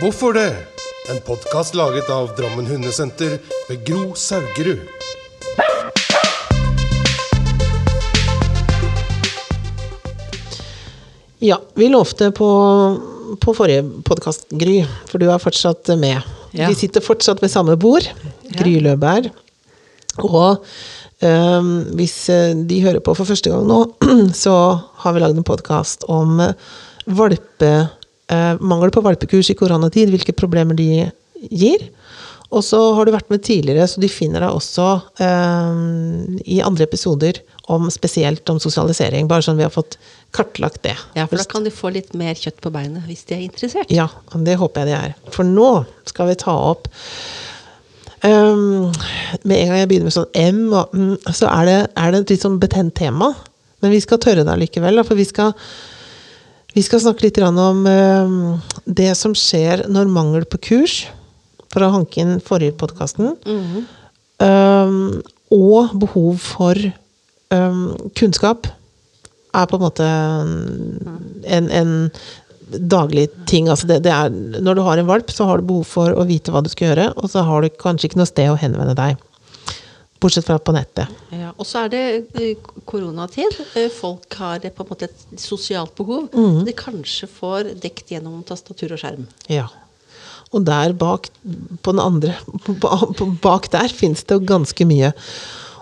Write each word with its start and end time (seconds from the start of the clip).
Hvorfor 0.00 0.32
det? 0.32 0.54
En 1.10 1.18
podkast 1.26 1.74
laget 1.74 2.10
av 2.10 2.30
Drammen 2.36 2.66
Hundesenter 2.66 3.38
ved 3.68 3.84
Gro 3.86 4.14
Saugerud. 4.14 4.80
Ja, 11.38 11.60
vi 11.74 11.88
lovte 11.88 12.30
på, 12.30 12.48
på 13.40 13.54
forrige 13.54 13.84
podkast, 14.06 14.48
Gry, 14.50 14.80
for 15.10 15.18
du 15.18 15.28
er 15.28 15.42
fortsatt 15.42 15.92
med. 15.98 16.22
Ja. 16.56 16.70
Vi 16.70 16.78
sitter 16.78 17.04
fortsatt 17.04 17.42
ved 17.42 17.52
samme 17.52 17.76
bord, 17.76 18.08
Gry 18.56 18.78
Løberg. 18.80 19.32
Og 20.22 20.64
Um, 21.22 21.84
hvis 21.94 22.16
eh, 22.34 22.50
de 22.66 22.80
hører 22.82 22.98
på 22.98 23.12
for 23.14 23.28
første 23.28 23.46
gang 23.52 23.62
nå, 23.68 23.76
så 24.34 24.54
har 25.04 25.14
vi 25.14 25.20
lagd 25.22 25.36
en 25.38 25.46
podkast 25.46 26.02
om 26.10 26.40
eh, 26.42 26.56
valpe, 27.14 27.70
eh, 28.32 28.54
mangel 28.60 28.92
på 28.94 29.04
valpekurs 29.04 29.52
i 29.52 29.58
koronatid, 29.58 30.12
hvilke 30.12 30.34
problemer 30.36 30.78
de 30.78 30.88
gir. 31.50 31.88
Og 32.52 32.60
så 32.64 32.78
har 32.96 33.08
du 33.08 33.14
vært 33.14 33.30
med 33.32 33.44
tidligere, 33.46 33.86
så 33.88 34.00
de 34.02 34.10
finner 34.12 34.44
deg 34.44 34.52
også 34.52 34.88
eh, 35.24 36.42
i 36.52 36.60
andre 36.64 36.84
episoder 36.88 37.40
om 37.72 37.86
spesielt 37.90 38.48
om 38.52 38.58
sosialisering. 38.60 39.28
Bare 39.30 39.44
sånn 39.44 39.56
vi 39.56 39.64
har 39.64 39.72
fått 39.72 39.96
kartlagt 40.36 40.82
det. 40.84 40.96
Ja, 41.16 41.26
for 41.30 41.40
da 41.40 41.46
kan 41.48 41.64
de 41.64 41.72
få 41.72 41.92
litt 41.94 42.12
mer 42.18 42.36
kjøtt 42.38 42.60
på 42.64 42.72
beinet 42.74 43.06
hvis 43.08 43.24
de 43.28 43.38
er 43.38 43.46
interessert. 43.46 43.92
Ja, 43.92 44.08
det 44.34 44.58
håper 44.60 44.84
jeg 44.84 44.92
de 44.92 44.98
er. 44.98 45.14
For 45.32 45.48
nå 45.48 45.70
skal 46.08 46.28
vi 46.32 46.36
ta 46.42 46.52
opp 46.72 46.88
um, 48.26 48.90
Med 49.46 49.56
en 49.56 49.70
gang 49.70 49.78
jeg 49.80 49.88
begynner 49.90 50.10
med 50.10 50.16
sånn 50.16 50.36
M, 50.36 50.66
og, 50.72 50.92
mm, 50.92 51.32
så 51.32 51.48
er 51.52 51.70
det, 51.70 51.78
er 51.96 52.12
det 52.12 52.22
et 52.22 52.34
litt 52.34 52.44
sånn 52.44 52.60
betent 52.62 52.96
tema. 52.98 53.32
Men 53.82 53.94
vi 53.94 54.02
skal 54.02 54.20
tørre 54.22 54.44
det 54.44 54.52
allikevel. 54.52 55.02
For 55.06 55.18
vi 55.18 55.26
skal, 55.26 55.56
vi 56.72 56.82
skal 56.84 57.02
snakke 57.04 57.26
litt 57.26 57.40
om 57.42 57.86
um, 57.86 58.36
det 58.84 59.12
som 59.18 59.34
skjer 59.36 59.86
når 59.92 60.12
mangel 60.12 60.46
på 60.48 60.60
kurs, 60.70 61.02
for 61.72 61.84
å 61.84 61.92
hanke 61.94 62.20
inn 62.20 62.38
forrige 62.44 62.76
podkasten, 62.80 63.34
um, 64.38 65.22
og 65.52 65.96
behov 66.00 66.40
for 66.40 66.78
um, 67.52 67.82
kunnskap 68.16 68.68
er 69.52 69.68
på 69.68 69.76
en 69.76 69.84
måte 69.84 70.06
en, 71.44 71.68
en 71.68 71.92
daglig 72.72 73.26
ting. 73.48 73.68
Altså 73.68 73.88
det, 73.90 74.02
det 74.06 74.12
er, 74.12 74.32
når 74.32 74.78
du 74.78 74.82
har 74.86 75.00
en 75.00 75.08
valp, 75.10 75.32
så 75.32 75.48
har 75.48 75.60
du 75.60 75.68
behov 75.68 75.84
for 75.88 76.16
å 76.16 76.24
vite 76.28 76.52
hva 76.52 76.64
du 76.64 76.70
skal 76.72 76.90
gjøre, 76.92 77.10
og 77.16 77.28
så 77.32 77.44
har 77.48 77.64
du 77.64 77.68
kanskje 77.82 78.10
ikke 78.10 78.22
noe 78.22 78.30
sted 78.30 78.52
å 78.52 78.58
henvende 78.60 78.96
deg. 78.96 79.20
Bortsett 80.22 80.46
fra 80.46 80.58
på 80.62 80.74
nettet. 80.76 81.10
Ja, 81.34 81.50
og 81.56 81.66
så 81.66 81.84
er 81.84 81.92
det 81.92 82.02
eh, 82.38 82.68
koronatid. 82.88 83.56
Eh, 83.78 83.88
Folk 83.92 84.36
har 84.38 84.62
på 84.62 84.84
en 84.84 84.90
måte 84.92 85.08
et 85.08 85.40
sosialt 85.42 85.94
behov. 85.98 86.28
Mm. 86.30 86.62
De 86.68 86.74
kanskje 86.78 87.26
får 87.30 87.72
dekt 87.82 88.12
gjennom 88.14 88.44
tastatur 88.46 88.94
og 88.94 89.02
skjerm. 89.02 89.26
Ja. 89.50 89.66
Og 90.52 90.66
der 90.68 90.94
bak, 90.94 91.26
på 91.82 91.94
den 91.94 92.02
andre, 92.02 92.36
bak 93.42 93.70
der 93.72 93.90
fins 93.90 94.22
det 94.22 94.36
jo 94.36 94.46
ganske 94.52 94.86
mye. 94.86 95.12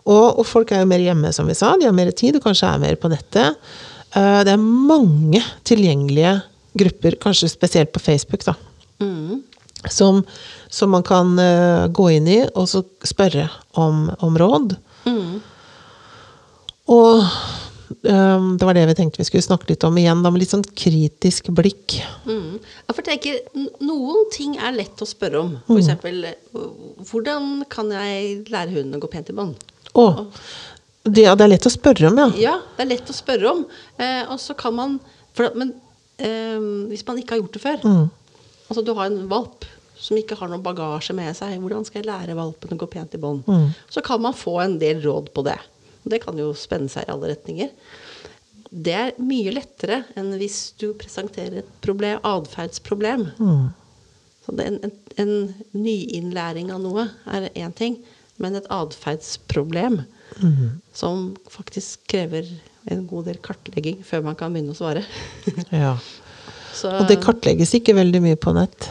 Og, 0.06 0.40
og 0.40 0.44
folk 0.48 0.72
er 0.72 0.84
jo 0.84 0.90
mer 0.90 1.02
hjemme, 1.02 1.32
som 1.36 1.48
vi 1.50 1.56
sa. 1.58 1.74
De 1.76 1.88
har 1.88 1.96
mer 1.96 2.12
tid, 2.16 2.38
og 2.38 2.46
kanskje 2.46 2.70
er 2.70 2.82
mer 2.82 2.96
på 3.00 3.10
nettet. 3.12 3.58
Eh, 4.14 4.40
det 4.46 4.54
er 4.54 4.62
mange 4.62 5.42
tilgjengelige 5.68 6.38
grupper, 6.80 7.18
kanskje 7.20 7.50
spesielt 7.50 7.92
på 7.92 8.02
Facebook, 8.02 8.46
da. 8.46 8.56
Som, 9.90 10.22
som 10.70 10.92
man 10.94 11.02
kan 11.06 11.34
eh, 11.42 11.88
gå 11.90 12.10
inn 12.16 12.28
i, 12.30 12.40
og 12.54 12.68
så 12.70 12.84
spørre 13.06 13.48
om, 13.78 14.06
om 14.22 14.38
råd. 14.38 14.76
Og 16.90 17.22
um, 18.02 18.46
det 18.58 18.66
var 18.66 18.76
det 18.76 18.86
vi 18.90 18.96
tenkte 18.98 19.20
vi 19.22 19.26
skulle 19.28 19.46
snakke 19.46 19.70
litt 19.70 19.84
om 19.86 19.98
igjen, 20.00 20.22
da, 20.24 20.32
med 20.32 20.42
litt 20.42 20.52
sånn 20.52 20.66
kritisk 20.66 21.52
blikk. 21.54 22.00
Mm. 22.26 22.58
Ja, 22.58 22.94
for 22.94 23.06
tenker, 23.06 23.38
Noen 23.84 24.26
ting 24.34 24.56
er 24.58 24.74
lett 24.76 25.02
å 25.02 25.08
spørre 25.08 25.44
om. 25.44 25.54
For 25.68 25.78
eksempel, 25.78 26.24
eh, 26.32 26.64
hvordan 27.10 27.66
kan 27.70 27.92
jeg 27.94 28.40
lære 28.50 28.74
hunden 28.74 28.98
å 28.98 29.02
gå 29.04 29.12
pent 29.12 29.30
i 29.30 29.36
bånd? 29.36 29.66
Oh. 29.98 30.26
det, 31.02 31.24
ja, 31.26 31.34
det 31.34 31.46
er 31.46 31.54
lett 31.54 31.66
å 31.66 31.72
spørre 31.74 32.10
om, 32.10 32.18
ja. 32.22 32.28
Ja, 32.38 32.56
det 32.76 32.84
er 32.84 32.92
lett 32.92 33.10
å 33.10 33.16
spørre 33.16 33.54
om. 33.54 33.64
Eh, 33.98 34.22
og 34.26 34.38
så 34.42 34.58
kan 34.58 34.76
man 34.76 34.98
for, 35.34 35.52
Men 35.54 35.76
eh, 36.18 36.58
hvis 36.90 37.06
man 37.06 37.20
ikke 37.20 37.36
har 37.36 37.44
gjort 37.44 37.54
det 37.54 37.62
før 37.62 37.84
Altså 38.70 38.82
du 38.86 38.90
har 38.94 39.06
en 39.06 39.22
valp 39.30 39.66
som 40.00 40.18
ikke 40.18 40.38
har 40.40 40.50
noen 40.50 40.64
bagasje 40.64 41.14
med 41.16 41.36
seg. 41.36 41.58
Hvordan 41.60 41.84
skal 41.86 42.00
jeg 42.00 42.08
lære 42.08 42.38
valpen 42.38 42.74
å 42.74 42.80
gå 42.80 42.88
pent 42.90 43.16
i 43.16 43.20
bånd? 43.20 43.44
Så 43.92 44.02
kan 44.04 44.22
man 44.24 44.36
få 44.36 44.56
en 44.62 44.78
del 44.80 45.02
råd 45.04 45.32
på 45.36 45.44
det. 45.46 45.58
Det 46.08 46.22
kan 46.22 46.38
jo 46.40 46.52
spenne 46.56 46.88
seg 46.92 47.06
i 47.06 47.12
alle 47.12 47.34
retninger. 47.34 47.74
Det 48.70 48.94
er 48.94 49.18
mye 49.18 49.52
lettere 49.52 50.04
enn 50.18 50.30
hvis 50.38 50.70
du 50.80 50.92
presenterer 50.98 51.60
et 51.60 51.74
problem, 51.84 52.20
atferdsproblem. 52.26 53.26
Så 54.46 54.54
det 54.56 54.66
er 54.66 54.78
en, 54.78 54.94
en, 55.20 55.34
nyinnlæring 55.76 56.70
av 56.72 56.80
noe 56.82 57.08
er 57.28 57.50
én 57.52 57.74
ting, 57.76 57.98
men 58.40 58.56
et 58.56 58.70
atferdsproblem 58.72 60.00
som 60.96 61.34
faktisk 61.50 62.06
krever 62.08 62.48
en 62.90 63.04
god 63.10 63.28
del 63.28 63.40
kartlegging 63.44 64.00
før 64.06 64.24
man 64.30 64.38
kan 64.38 64.54
begynne 64.54 64.72
å 64.72 64.78
svare. 64.78 65.04
ja. 65.74 65.98
Så, 66.70 66.86
Og 66.86 67.08
det 67.10 67.18
kartlegges 67.18 67.72
ikke 67.76 67.96
veldig 67.98 68.20
mye 68.22 68.38
på 68.38 68.52
nett. 68.54 68.86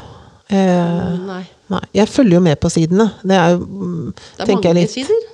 Eh, 0.49 1.17
Nei. 1.27 1.43
nei. 1.69 1.81
Jeg 1.93 2.09
følger 2.09 2.39
jo 2.39 2.45
med 2.45 2.59
på 2.59 2.71
sidene. 2.73 3.05
Det 3.21 3.35
er 3.37 3.51
jo 3.53 3.59
mm, 3.65 4.13
Det 4.15 4.45
er 4.47 4.53
mange 4.55 4.73
litt- 4.79 4.93
sider. 4.95 5.27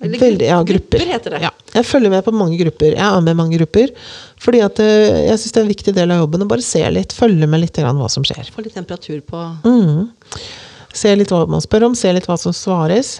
Eller 0.00 0.20
Veldig, 0.22 0.46
ja, 0.46 0.58
grupper, 0.62 0.98
grupper. 1.00 1.08
heter 1.10 1.30
det. 1.34 1.38
Ja, 1.42 1.50
jeg 1.74 1.86
følger 1.88 2.10
med 2.12 2.22
på 2.22 2.30
mange 2.36 2.58
grupper. 2.60 2.92
Jeg 2.94 3.02
er 3.02 3.20
med 3.24 3.32
i 3.32 3.38
mange 3.40 3.56
grupper. 3.58 3.88
Fordi 4.38 4.60
at 4.62 4.78
eh, 4.84 5.24
jeg 5.26 5.38
syns 5.42 5.52
det 5.56 5.58
er 5.58 5.64
en 5.66 5.72
viktig 5.72 5.94
del 5.96 6.12
av 6.14 6.20
jobben 6.22 6.44
å 6.44 6.48
bare 6.52 6.62
se 6.62 6.82
litt, 6.94 7.10
følge 7.16 7.48
med 7.50 7.64
litt 7.64 7.74
grann 7.80 7.98
hva 7.98 8.06
som 8.12 8.22
skjer. 8.28 8.46
Få 8.54 8.62
litt 8.62 8.76
temperatur 8.78 9.18
på 9.26 9.40
Mm. 9.66 10.06
Se 10.94 11.10
litt 11.18 11.28
hva 11.34 11.42
man 11.50 11.60
spør 11.64 11.88
om, 11.88 11.94
se 11.98 12.12
litt 12.14 12.26
hva 12.30 12.36
som 12.38 12.52
svares. 12.54 13.16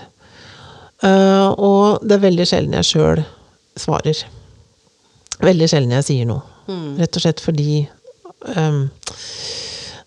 Uh, 1.02 1.50
og 1.58 2.00
det 2.06 2.16
er 2.16 2.22
veldig 2.28 2.46
sjelden 2.48 2.72
jeg 2.78 2.86
sjøl 2.92 3.24
svarer. 3.78 4.22
Veldig 5.42 5.68
sjelden 5.70 5.92
jeg 5.98 6.06
sier 6.08 6.26
noe. 6.30 6.42
Rett 6.98 7.16
og 7.18 7.22
slett 7.22 7.40
fordi 7.42 7.80
ehm, 8.54 8.80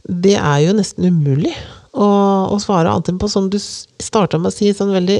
Det 0.07 0.35
er 0.37 0.59
jo 0.65 0.75
nesten 0.77 1.07
umulig 1.07 1.53
å, 1.91 2.07
å 2.49 2.57
svare 2.61 2.89
annet 2.89 3.11
enn 3.11 3.21
på 3.21 3.29
som 3.31 3.49
du 3.51 3.59
starta 3.61 4.39
med 4.39 4.51
å 4.51 4.55
si, 4.55 4.71
sånn 4.73 4.93
veldig 4.95 5.19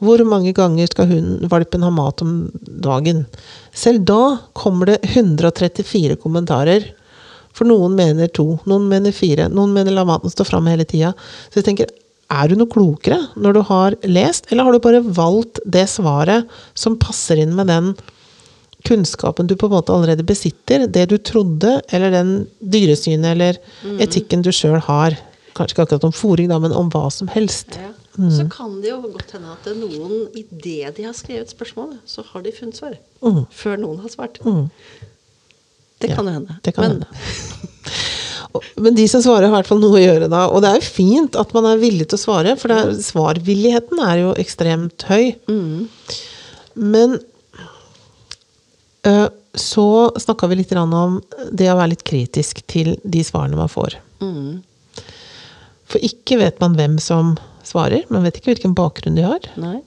Hvor 0.00 0.22
mange 0.24 0.54
ganger 0.56 0.88
skal 0.88 1.10
hunden, 1.10 1.48
valpen 1.52 1.84
ha 1.84 1.90
mat 1.92 2.22
om 2.24 2.48
dagen? 2.64 3.26
Selv 3.76 4.06
da 4.08 4.38
kommer 4.56 4.94
det 4.94 5.00
134 5.12 6.16
kommentarer. 6.22 6.86
For 7.52 7.68
noen 7.68 7.96
mener 7.98 8.30
to, 8.32 8.54
noen 8.70 8.86
mener 8.88 9.12
fire, 9.12 9.50
noen 9.52 9.74
mener 9.74 9.92
la 9.92 10.06
maten 10.08 10.32
stå 10.32 10.46
fram 10.48 10.70
hele 10.70 10.86
tida. 10.88 11.12
Så 11.50 11.60
jeg 11.60 11.66
tenker, 11.66 11.90
er 12.30 12.48
du 12.48 12.56
noe 12.56 12.70
klokere 12.70 13.18
når 13.36 13.56
du 13.56 13.60
har 13.68 13.98
lest, 14.06 14.46
eller 14.48 14.64
har 14.64 14.76
du 14.76 14.84
bare 14.84 15.02
valgt 15.04 15.60
det 15.66 15.84
svaret 15.90 16.48
som 16.78 16.98
passer 17.00 17.42
inn 17.42 17.52
med 17.58 17.68
den 17.68 17.92
kunnskapen 18.86 19.48
du 19.50 19.56
på 19.58 19.68
en 19.68 19.76
måte 19.76 19.94
allerede 19.94 20.24
besitter, 20.26 20.86
det 20.86 21.08
du 21.10 21.16
trodde, 21.18 21.78
eller 21.92 22.14
den 22.14 22.34
dyresynet 22.60 23.34
eller 23.34 23.58
etikken 24.02 24.44
du 24.46 24.52
sjøl 24.54 24.80
har. 24.86 25.18
Kanskje 25.56 25.76
ikke 25.76 25.88
akkurat 25.88 26.06
om 26.08 26.14
fòring, 26.14 26.52
men 26.62 26.76
om 26.76 26.92
hva 26.92 27.08
som 27.12 27.30
helst. 27.32 27.76
ja. 27.78 27.94
Mm. 28.18 28.30
Så 28.34 28.44
kan 28.50 28.80
det 28.82 28.90
jo 28.90 28.98
godt 29.06 29.30
hende 29.36 29.52
at 29.54 29.68
noen 29.78 30.24
i 30.36 30.42
det 30.50 30.90
de 30.96 31.04
har 31.06 31.14
skrevet 31.16 31.52
spørsmålet, 31.52 32.00
så 32.10 32.24
har 32.26 32.42
de 32.42 32.52
funnet 32.52 32.76
svar. 32.76 32.96
Mm. 33.22 33.44
Før 33.54 33.78
noen 33.80 34.00
har 34.02 34.12
svart. 34.12 34.40
Mm. 34.42 34.66
Det 36.02 36.10
kan 36.16 36.26
jo 36.26 36.34
hende. 36.34 36.56
det 36.64 36.74
kan 36.74 36.84
Men 36.84 36.98
hende. 36.98 37.06
Men 38.82 38.96
de 38.96 39.04
som 39.08 39.22
svarer, 39.22 39.46
har 39.46 39.52
i 39.52 39.56
hvert 39.60 39.68
fall 39.68 39.78
noe 39.78 39.94
å 39.94 40.02
gjøre 40.02 40.26
da. 40.30 40.48
Og 40.50 40.64
det 40.64 40.72
er 40.72 40.80
jo 40.80 40.90
fint 40.90 41.36
at 41.38 41.52
man 41.54 41.68
er 41.70 41.78
villig 41.78 42.08
til 42.10 42.18
å 42.18 42.22
svare, 42.24 42.56
for 42.58 42.72
det 42.72 42.78
er, 42.80 42.94
svarvilligheten 43.06 44.00
er 44.02 44.22
jo 44.24 44.32
ekstremt 44.42 45.04
høy. 45.06 45.36
Men 46.74 47.14
øh, 47.14 47.20
så 49.54 49.86
snakka 50.20 50.46
vi 50.50 50.60
litt 50.60 50.72
om 50.78 51.20
det 51.50 51.70
å 51.72 51.76
være 51.78 51.94
litt 51.94 52.04
kritisk 52.06 52.60
til 52.70 52.92
de 53.02 53.22
svarene 53.26 53.58
man 53.58 53.70
får. 53.72 53.96
mm, 54.20 54.60
For 55.90 56.04
ikke 56.06 56.38
vet 56.38 56.60
man 56.60 56.76
hvem 56.78 56.98
som 57.02 57.36
svarer, 57.66 58.04
man 58.10 58.22
vet 58.26 58.38
ikke 58.38 58.52
hvilken 58.52 58.76
bakgrunn 58.78 59.16
de 59.18 59.24
har, 59.26 59.48
Nei. 59.60 59.80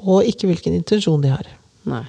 og 0.00 0.24
ikke 0.28 0.48
hvilken 0.50 0.78
intensjon 0.78 1.22
de 1.24 1.34
har. 1.34 1.50
Nei. 1.88 2.06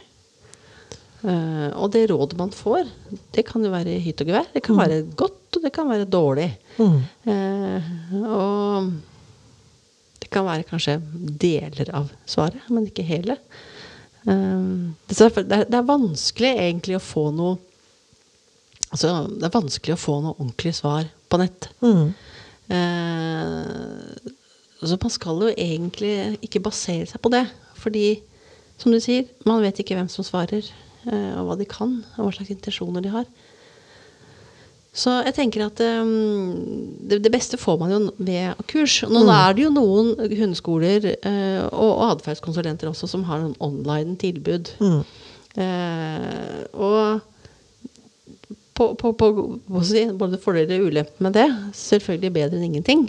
Uh, 1.20 1.68
og 1.76 1.90
det 1.92 2.06
rådet 2.08 2.38
man 2.40 2.52
får, 2.56 2.88
det 3.36 3.44
kan 3.50 3.64
jo 3.66 3.74
være 3.74 3.98
hytt 4.00 4.22
og 4.24 4.30
gevær. 4.32 4.46
Det 4.54 4.62
kan 4.64 4.78
være 4.80 5.02
godt, 5.20 5.58
og 5.58 5.66
det 5.66 5.72
kan 5.76 5.90
være 5.90 6.08
dårlig. 6.08 6.48
Mm. 6.80 7.02
Uh, 7.28 7.90
og 8.24 8.92
det 10.24 10.30
kan 10.32 10.48
være 10.48 10.68
kanskje 10.70 10.96
deler 11.44 11.92
av 11.98 12.08
svaret, 12.30 12.64
men 12.72 12.88
ikke 12.88 13.04
hele. 13.04 13.36
Eh, 14.26 15.14
så 15.14 15.30
det, 15.30 15.48
er, 15.56 15.66
det 15.70 15.80
er 15.80 15.88
vanskelig 15.88 16.54
egentlig 16.58 17.00
å 17.00 17.04
få 17.04 17.30
noe 17.36 17.58
Altså, 18.90 19.12
det 19.30 19.46
er 19.46 19.54
vanskelig 19.54 19.94
å 19.94 20.02
få 20.02 20.16
noe 20.18 20.34
ordentlig 20.40 20.72
svar 20.74 21.06
på 21.30 21.38
nett. 21.38 21.68
Mm. 21.86 22.08
Eh, 22.74 24.32
så 24.82 24.98
man 25.02 25.14
skal 25.14 25.44
jo 25.46 25.52
egentlig 25.54 26.40
ikke 26.42 26.64
basere 26.66 27.06
seg 27.06 27.22
på 27.22 27.30
det. 27.30 27.44
Fordi, 27.78 28.08
som 28.82 28.90
du 28.90 28.98
sier, 29.04 29.28
man 29.46 29.62
vet 29.62 29.78
ikke 29.84 29.94
hvem 29.94 30.10
som 30.10 30.26
svarer, 30.26 30.66
eh, 31.06 31.34
og 31.38 31.52
hva 31.52 31.60
de 31.60 31.68
kan, 31.70 32.00
og 32.16 32.24
hva 32.24 32.34
slags 32.34 32.50
intensjoner 32.56 33.06
de 33.06 33.14
har. 33.14 33.30
Så 34.94 35.14
jeg 35.22 35.36
tenker 35.38 35.68
at 35.68 35.80
um, 36.02 36.98
det, 37.08 37.22
det 37.24 37.32
beste 37.32 37.60
får 37.62 37.78
man 37.80 37.92
jo 37.94 38.00
ved 38.18 38.62
kurs. 38.72 39.04
Nå 39.06 39.22
nå 39.22 39.34
er 39.36 39.54
det 39.56 39.68
jo 39.68 39.74
noen 39.74 40.16
hundeskoler 40.18 41.12
uh, 41.22 41.66
og, 41.70 41.92
og 41.92 42.06
atferdskonsulenter 42.16 42.90
også 42.90 43.08
som 43.12 43.24
har 43.30 43.44
noen 43.44 43.58
online 43.64 44.18
tilbud. 44.20 44.74
Eh, 45.60 46.60
og 46.78 47.20
på, 48.74 48.94
på, 48.96 49.12
på 49.12 49.84
si, 49.84 50.06
både 50.16 50.40
fordeler 50.42 50.80
og 50.80 50.92
ulemper 50.94 51.26
med 51.26 51.36
det. 51.36 51.48
Selvfølgelig 51.76 52.34
bedre 52.36 52.60
enn 52.60 52.68
ingenting. 52.70 53.08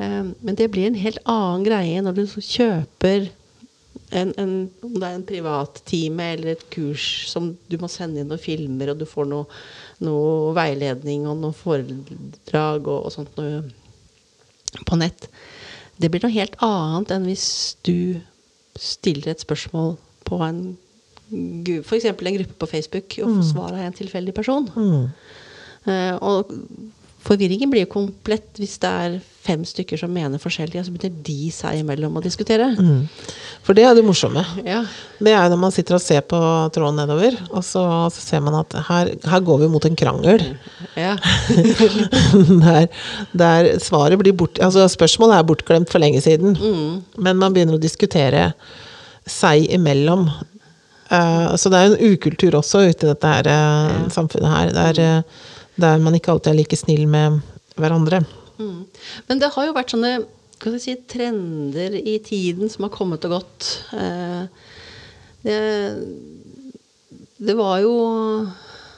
Eh, 0.00 0.22
men 0.26 0.58
det 0.58 0.70
blir 0.72 0.88
en 0.88 0.98
helt 0.98 1.20
annen 1.24 1.66
greie 1.66 2.02
når 2.02 2.16
du 2.16 2.24
kjøper 2.40 3.28
en, 4.14 4.32
en, 4.38 4.54
om 4.86 4.94
det 4.94 5.06
er 5.06 5.14
en 5.16 5.26
privattime 5.26 6.30
eller 6.36 6.52
et 6.54 6.64
kurs 6.70 7.26
som 7.30 7.50
du 7.66 7.76
må 7.80 7.90
sende 7.90 8.22
inn 8.22 8.28
noen 8.30 8.42
filmer, 8.42 8.92
og 8.92 9.00
du 9.00 9.06
får 9.08 9.26
noe, 9.30 9.46
noe 10.04 10.54
veiledning 10.56 11.26
og 11.30 11.38
noe 11.40 11.56
foredrag 11.56 12.88
og, 12.88 13.06
og 13.06 13.12
sånt 13.14 13.36
noe 13.38 13.62
på 14.86 14.98
nett. 15.00 15.28
Det 15.96 16.10
blir 16.12 16.24
noe 16.24 16.34
helt 16.34 16.56
annet 16.64 17.14
enn 17.14 17.28
hvis 17.28 17.46
du 17.86 18.18
stiller 18.76 19.32
et 19.32 19.44
spørsmål 19.44 19.94
på 20.28 20.40
en 20.44 20.60
f.eks. 21.26 22.04
en 22.06 22.36
gruppe 22.38 22.54
på 22.60 22.68
Facebook 22.70 23.16
og 23.24 23.38
får 23.38 23.46
svar 23.48 23.72
av 23.72 23.82
en 23.82 23.96
tilfeldig 23.96 24.34
person. 24.36 24.68
Eh, 25.86 26.14
og 26.22 26.52
forvirringen 27.26 27.72
blir 27.72 27.86
jo 27.86 27.94
komplett 27.96 28.60
hvis 28.60 28.76
det 28.82 28.90
er 28.90 29.16
fem 29.46 29.62
stykker 29.66 30.00
som 30.00 30.12
mener 30.12 30.42
forskjellig, 30.42 30.80
og 30.80 30.86
så 30.88 30.94
begynner 30.94 31.22
de 31.26 31.50
seg 31.54 31.80
imellom 31.80 32.18
å 32.18 32.22
diskutere. 32.24 32.68
For 33.66 33.76
det 33.78 33.86
er 33.86 33.94
det 33.96 34.04
morsomme. 34.06 34.42
Ja. 34.66 34.82
Det 35.22 35.32
er 35.32 35.50
når 35.52 35.60
man 35.62 35.74
sitter 35.74 35.96
og 35.96 36.02
ser 36.04 36.24
på 36.28 36.40
tråden 36.74 36.98
nedover, 37.00 37.38
og 37.50 37.62
så, 37.66 37.84
så 38.12 38.24
ser 38.24 38.42
man 38.44 38.58
at 38.60 38.76
her, 38.88 39.12
her 39.26 39.44
går 39.46 39.62
vi 39.62 39.70
mot 39.72 39.86
en 39.88 39.98
krangel. 39.98 40.44
Ja. 40.98 41.14
der, 42.66 42.90
der 43.36 43.70
svaret 43.82 44.18
blir 44.20 44.34
bort 44.36 44.58
Altså 44.62 44.86
spørsmålet 44.90 45.38
er 45.38 45.46
bortglemt 45.48 45.90
for 45.92 46.02
lenge 46.02 46.20
siden. 46.24 46.56
Men 47.16 47.40
man 47.40 47.54
begynner 47.54 47.78
å 47.78 47.82
diskutere 47.82 48.50
seg 49.26 49.66
imellom. 49.74 50.28
Uh, 51.06 51.54
så 51.58 51.70
det 51.70 51.78
er 51.78 51.92
en 51.92 52.14
ukultur 52.14 52.56
også 52.58 52.82
ute 52.88 53.06
i 53.06 53.10
dette 53.12 53.30
her, 53.30 53.46
eh, 53.46 53.98
samfunnet 54.10 54.50
her, 54.50 54.72
der, 54.74 54.98
uh, 54.98 55.60
der 55.78 56.02
man 56.02 56.16
ikke 56.18 56.32
alltid 56.34 56.50
er 56.50 56.58
like 56.58 56.78
snill 56.78 57.04
med 57.10 57.38
hverandre. 57.78 58.24
Mm. 58.58 58.84
Men 59.28 59.42
det 59.42 59.52
har 59.54 59.68
jo 59.68 59.76
vært 59.76 59.94
sånne 59.94 60.12
si, 60.80 60.96
trender 61.08 61.96
i 61.98 62.18
tiden 62.24 62.70
som 62.72 62.86
har 62.86 62.94
kommet 62.94 63.24
og 63.28 63.36
gått. 63.36 63.70
Eh, 63.92 64.44
det, 65.46 65.58
det 67.36 67.54
var 67.54 67.82
jo 67.84 67.96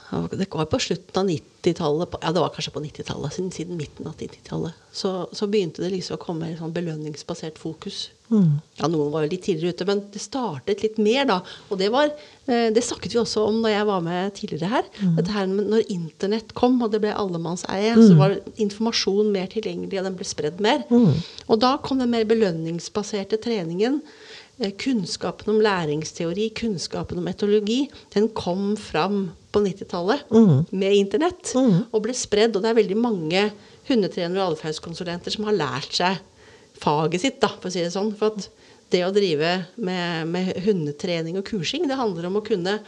Det 0.09 0.47
var 0.49 0.65
på 0.65 0.79
slutten 0.81 1.19
av 1.21 1.27
90-tallet 1.29 2.15
Ja, 2.23 2.31
det 2.33 2.41
var 2.41 2.53
kanskje 2.55 2.73
på 2.73 2.81
90-tallet. 2.81 3.33
Siden, 3.33 3.51
siden 3.51 3.77
midten 3.77 4.07
av 4.07 4.15
90-tallet. 4.17 4.73
Så, 4.91 5.27
så 5.31 5.47
begynte 5.47 5.83
det 5.83 5.91
liksom 5.93 6.17
å 6.17 6.23
komme 6.23 6.49
et 6.49 6.61
sånn 6.61 6.73
belønningsbasert 6.73 7.59
fokus. 7.61 8.07
Ja, 8.29 8.87
noen 8.87 9.09
var 9.11 9.23
jo 9.25 9.29
litt 9.31 9.41
tidligere 9.47 9.73
ute, 9.73 9.85
men 9.89 10.01
det 10.13 10.21
startet 10.21 10.83
litt 10.85 10.97
mer 11.01 11.25
da. 11.25 11.39
Og 11.71 11.79
det 11.81 11.87
var 11.91 12.11
eh, 12.47 12.69
Det 12.69 12.83
snakket 12.85 13.15
vi 13.15 13.19
også 13.19 13.47
om 13.49 13.61
da 13.63 13.69
jeg 13.73 13.85
var 13.89 14.01
med 14.05 14.33
tidligere 14.37 14.69
her. 14.69 14.83
Dette 15.17 15.31
her 15.33 15.47
når 15.49 15.87
internett 15.89 16.53
kom, 16.53 16.77
og 16.85 16.91
det 16.93 17.01
ble 17.01 17.13
allemannseie, 17.13 17.95
så 17.95 18.13
var 18.19 18.37
informasjon 18.61 19.31
mer 19.33 19.47
tilgjengelig, 19.47 19.97
og 19.99 20.05
den 20.05 20.15
ble 20.19 20.25
spredd 20.29 20.61
mer. 20.61 20.83
Og 21.49 21.59
da 21.59 21.77
kom 21.81 21.97
den 21.99 22.09
mer 22.13 22.23
belønningsbaserte 22.29 23.37
treningen. 23.41 24.01
eh, 24.61 24.71
Kunnskapen 24.77 25.49
om 25.55 25.61
læringsteori, 25.61 26.49
kunnskapen 26.53 27.17
om 27.17 27.27
etologi, 27.27 27.89
den 28.13 28.27
kom 28.29 28.75
fram 28.77 29.31
på 29.51 29.59
90-tallet 29.65 30.29
med 30.71 30.93
internett. 30.93 31.53
Og 31.93 32.03
ble 32.03 32.13
spredd. 32.13 32.55
Og 32.55 32.61
det 32.61 32.69
er 32.69 32.81
veldig 32.83 32.97
mange 32.97 33.51
hundetrenere 33.89 34.45
og 34.45 34.57
atferdskonsulenter 34.57 35.31
som 35.31 35.45
har 35.45 35.53
lært 35.57 35.93
seg 35.97 36.19
faget 36.79 37.23
sitt, 37.23 37.39
da, 37.43 37.51
for 37.59 37.69
å 37.69 37.73
si 37.73 37.83
det 37.83 37.93
sånn. 37.93 38.11
For 38.17 38.33
at 38.33 38.49
det 38.93 39.03
å 39.05 39.13
drive 39.13 39.53
med, 39.77 40.29
med 40.33 40.51
hundetrening 40.65 41.37
og 41.39 41.47
kursing, 41.49 41.87
det 41.89 41.99
handler 41.99 42.29
om 42.29 42.39
å 42.39 42.45
kunne 42.45 42.79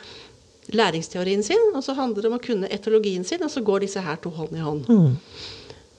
læringsteorien 0.72 1.44
sin, 1.46 1.62
og 1.76 1.84
så 1.86 1.96
handler 1.98 2.24
det 2.24 2.32
om 2.32 2.38
å 2.38 2.44
kunne 2.44 2.70
etologien 2.74 3.26
sin, 3.28 3.44
og 3.44 3.52
så 3.54 3.64
går 3.66 3.86
disse 3.86 4.04
her 4.04 4.20
to 4.22 4.32
hånd 4.34 4.56
i 4.56 4.64
hånd. 4.64 4.88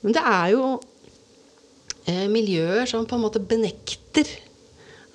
Men 0.02 0.16
det 0.16 0.22
er 0.26 0.48
jo 0.54 0.64
eh, 2.10 2.26
miljøer 2.32 2.88
som 2.90 3.06
på 3.06 3.18
en 3.18 3.24
måte 3.26 3.42
benekter 3.42 4.28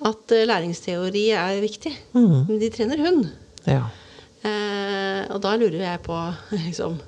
at 0.08 0.34
eh, 0.34 0.46
læringsteori 0.48 1.24
er 1.36 1.60
viktig. 1.64 1.92
Men 2.14 2.60
de 2.60 2.70
trener 2.72 3.02
hund. 3.04 3.26
Ja. 3.68 3.88
Eh, 4.46 5.24
og 5.34 5.42
da 5.44 5.56
lurer 5.58 5.82
jeg 5.82 6.04
på 6.06 6.16
liksom, 6.66 6.98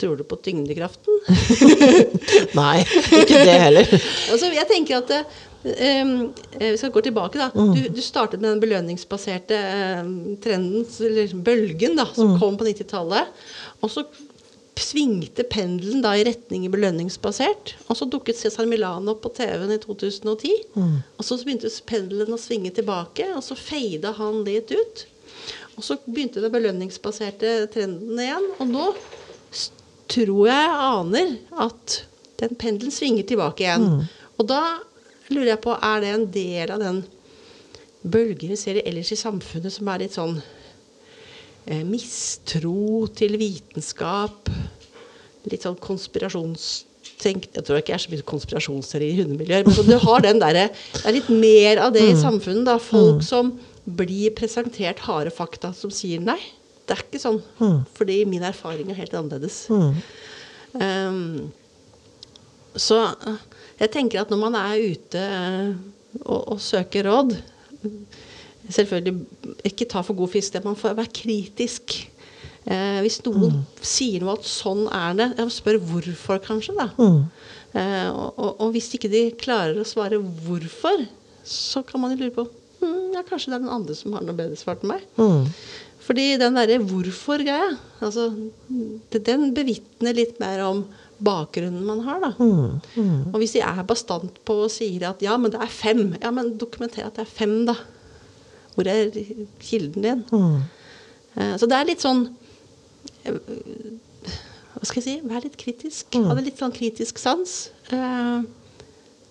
Tror 0.00 0.16
du 0.16 0.24
på 0.24 0.38
tyngdekraften? 0.40 1.20
Nei, 2.60 2.80
ikke 3.20 3.44
det 3.44 3.56
heller. 3.66 3.94
altså, 4.32 4.48
jeg 4.54 4.66
tenker 4.70 5.00
at 5.02 5.12
eh, 5.18 6.14
Vi 6.56 6.72
skal 6.80 6.94
gå 6.94 7.04
tilbake. 7.04 7.36
da. 7.38 7.50
Du, 7.52 7.82
du 7.92 8.00
startet 8.04 8.40
med 8.40 8.54
den 8.54 8.64
belønningsbaserte 8.64 9.60
um, 10.00 10.16
trenden, 10.40 10.88
eller 11.00 11.22
liksom 11.26 11.44
bølgen, 11.44 12.00
da, 12.00 12.08
som 12.16 12.38
kom 12.40 12.56
på 12.60 12.68
90-tallet. 12.70 13.44
Og 13.84 13.92
så 13.92 14.06
svingte 14.80 15.44
pendelen 15.44 16.00
da 16.04 16.14
i 16.16 16.24
retning 16.24 16.64
belønningsbasert. 16.72 17.74
Og 17.88 17.98
så 17.98 18.08
dukket 18.08 18.40
Cæsar 18.40 18.68
Milano 18.70 19.14
opp 19.14 19.24
på 19.26 19.34
TV-en 19.36 19.74
i 19.74 19.80
2010. 19.82 20.54
Og 21.18 21.26
så 21.26 21.38
begynte 21.44 21.70
pendelen 21.86 22.34
å 22.34 22.40
svinge 22.40 22.72
tilbake, 22.74 23.28
og 23.36 23.44
så 23.44 23.58
feida 23.58 24.14
han 24.16 24.40
litt 24.48 24.72
ut. 24.72 25.04
Og 25.76 25.84
så 25.86 25.96
begynte 26.04 26.42
den 26.42 26.52
belønningsbaserte 26.52 27.66
trenden 27.72 28.18
igjen. 28.20 28.50
Og 28.58 28.68
nå 28.68 28.90
tror 30.10 30.46
jeg 30.50 30.76
aner 30.90 31.34
at 31.66 32.00
den 32.40 32.56
pendelen 32.58 32.94
svinger 32.94 33.26
tilbake 33.28 33.64
igjen. 33.66 33.86
Og 34.40 34.48
da 34.48 34.80
lurer 35.30 35.52
jeg 35.54 35.62
på, 35.64 35.74
er 35.76 36.02
det 36.02 36.12
en 36.14 36.28
del 36.34 36.74
av 36.74 36.82
den 36.82 37.02
bølgen 38.00 38.54
vi 38.54 38.58
ser 38.58 38.80
ellers 38.82 39.12
i 39.12 39.18
samfunnet 39.20 39.74
som 39.74 39.88
er 39.92 40.02
litt 40.04 40.16
sånn 40.16 40.38
eh, 41.68 41.82
mistro 41.84 43.06
til 43.16 43.36
vitenskap, 43.40 44.48
litt 45.50 45.66
sånn 45.66 45.78
konspirasjonstenk 45.80 47.50
Jeg 47.52 47.64
tror 47.64 47.80
ikke 47.80 47.92
det 47.92 47.96
er 47.98 48.02
så 48.04 48.12
mye 48.12 48.28
konspirasjonsteori 48.28 49.10
i 49.10 49.18
hundemiljøer, 49.20 49.66
men 49.68 49.88
du 49.88 49.98
har 50.00 50.24
den 50.24 50.40
derre 50.40 50.66
Det 50.72 51.04
er 51.04 51.16
litt 51.16 51.28
mer 51.32 51.80
av 51.86 51.92
det 51.96 52.06
i 52.10 52.16
samfunnet, 52.16 52.64
da. 52.68 52.78
Folk 52.80 53.22
som 53.24 53.54
blir 53.84 54.32
presentert 54.36 55.00
harde 55.06 55.32
fakta, 55.32 55.72
som 55.76 55.92
sier 55.92 56.20
nei. 56.24 56.40
Det 56.90 56.96
er 56.98 57.04
ikke 57.06 57.20
sånn. 57.22 57.38
Fordi 57.94 58.16
min 58.26 58.42
erfaring 58.42 58.90
er 58.90 58.98
helt 58.98 59.14
annerledes. 59.14 59.60
Um, 60.74 61.50
så 62.78 63.00
eh, 63.26 63.40
jeg 63.80 63.90
tenker 63.94 64.20
at 64.22 64.30
når 64.30 64.38
man 64.38 64.54
er 64.58 64.76
ute 64.92 65.18
eh, 65.18 65.72
og, 66.22 66.52
og 66.54 66.60
søker 66.62 67.06
råd 67.08 67.32
Selvfølgelig 68.70 69.24
ikke 69.66 69.86
ta 69.90 70.02
for 70.06 70.14
god 70.14 70.30
fisk, 70.30 70.52
det 70.54 70.60
man 70.62 70.76
får 70.78 70.92
være 70.94 71.10
kritisk. 71.16 71.94
Eh, 72.70 72.98
hvis 73.02 73.16
noen 73.24 73.56
sier 73.82 74.22
noe 74.22 74.36
at 74.36 74.46
sånn 74.46 74.84
er 74.94 75.16
det, 75.18 75.26
jeg 75.40 75.54
spør 75.56 75.78
hvorfor, 75.88 76.38
kanskje. 76.44 76.76
da. 76.78 76.86
Eh, 77.72 78.10
og, 78.12 78.28
og, 78.38 78.52
og 78.66 78.70
hvis 78.76 78.92
ikke 78.94 79.10
de 79.10 79.24
klarer 79.40 79.80
å 79.80 79.86
svare 79.88 80.20
hvorfor, 80.20 81.02
så 81.42 81.82
kan 81.88 82.02
man 82.04 82.12
jo 82.14 82.20
lure 82.20 82.34
på 82.36 82.44
hm, 82.84 83.16
ja, 83.16 83.24
kanskje 83.26 83.50
det 83.50 83.58
er 83.58 83.64
den 83.64 83.74
andre 83.74 83.96
som 83.98 84.14
har 84.14 84.22
noe 84.28 84.38
bedre 84.38 84.60
svar 84.60 84.78
enn 84.78 84.92
meg. 84.92 85.08
Fordi 86.10 86.24
den 86.40 86.56
derre 86.58 86.80
hvorfor-greia, 86.82 87.68
altså, 88.02 88.24
den 89.14 89.44
bevitner 89.54 90.16
litt 90.16 90.40
mer 90.42 90.64
om 90.66 90.80
bakgrunnen 91.22 91.84
man 91.86 92.00
har. 92.02 92.18
da. 92.24 92.30
Og 93.30 93.36
hvis 93.38 93.52
de 93.54 93.60
er 93.62 93.78
bastant 93.86 94.40
på 94.48 94.56
og 94.64 94.72
sier 94.74 95.04
at 95.12 95.22
ja, 95.22 95.36
men 95.38 95.52
det 95.54 95.60
er 95.62 95.70
fem, 95.70 96.00
ja, 96.18 96.32
men 96.34 96.56
dokumenter 96.58 97.06
at 97.06 97.14
det 97.20 97.22
er 97.28 97.30
fem, 97.30 97.54
da. 97.68 97.76
Hvor 98.74 98.90
er 98.90 99.12
kilden 99.62 100.02
din? 100.02 100.24
Mm. 100.34 100.58
Så 101.60 101.68
det 101.70 101.76
er 101.78 101.86
litt 101.92 102.02
sånn 102.02 102.24
eh, 103.22 103.36
Hva 104.74 104.82
skal 104.88 104.98
jeg 105.00 105.04
si? 105.06 105.14
Vær 105.30 105.44
litt 105.44 105.58
kritisk. 105.60 106.16
Ha 106.26 106.34
det 106.38 106.46
litt 106.48 106.58
sånn 106.58 106.74
kritisk 106.74 107.20
sans. 107.22 107.54
Eh, 107.94 108.40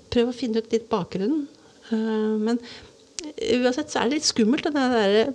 Prøv 0.09 0.31
å 0.31 0.35
finne 0.35 0.63
ut 0.63 0.71
litt 0.73 0.87
bakgrunnen. 0.91 1.43
Eh, 1.91 2.35
Men 2.47 2.61
uansett 3.59 3.91
så 3.91 3.99
er 3.99 4.07
det 4.09 4.19
litt 4.21 4.29
skummelt, 4.29 4.63
den 4.69 4.79
der 4.79 5.33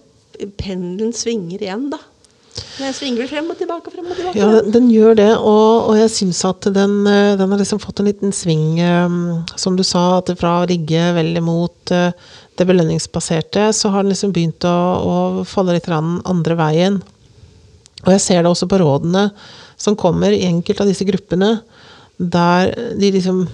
pendelen 0.58 1.14
svinger 1.16 1.62
igjen, 1.62 1.88
da. 1.92 2.00
Den 2.54 2.94
svinger 2.94 3.24
vel 3.24 3.30
frem 3.30 3.48
og 3.50 3.58
tilbake 3.58 3.90
og 3.90 3.94
frem 3.96 4.06
og 4.06 4.18
tilbake. 4.18 4.38
Ja, 4.38 4.60
den, 4.76 4.86
gjør 4.92 5.16
det, 5.18 5.30
og, 5.40 5.88
og 5.90 5.96
jeg 5.98 6.12
syns 6.14 6.42
at 6.46 6.68
den, 6.74 7.00
eh, 7.10 7.34
den 7.38 7.50
har 7.50 7.58
liksom 7.58 7.80
fått 7.82 8.02
en 8.02 8.08
liten 8.10 8.34
sving, 8.34 8.78
eh, 8.82 9.16
som 9.58 9.78
du 9.78 9.82
sa, 9.86 10.20
at 10.20 10.30
fra 10.38 10.60
å 10.60 10.68
rigge 10.70 11.08
veldig 11.16 11.42
mot 11.42 11.94
eh, 11.94 12.14
det 12.54 12.68
belønningsbaserte, 12.68 13.66
så 13.74 13.90
har 13.90 14.04
den 14.04 14.14
liksom 14.14 14.34
begynt 14.34 14.66
å, 14.70 14.76
å 15.02 15.16
falle 15.48 15.74
litt 15.74 15.90
andre 15.90 16.58
veien. 16.58 17.02
Og 18.04 18.12
jeg 18.14 18.22
ser 18.22 18.42
det 18.42 18.52
også 18.52 18.70
på 18.70 18.78
rådene 18.82 19.28
som 19.80 19.98
kommer 19.98 20.34
i 20.34 20.44
enkelte 20.46 20.84
av 20.84 20.90
disse 20.90 21.06
gruppene, 21.08 21.56
der 22.18 22.70
de 22.94 23.10
liksom 23.10 23.46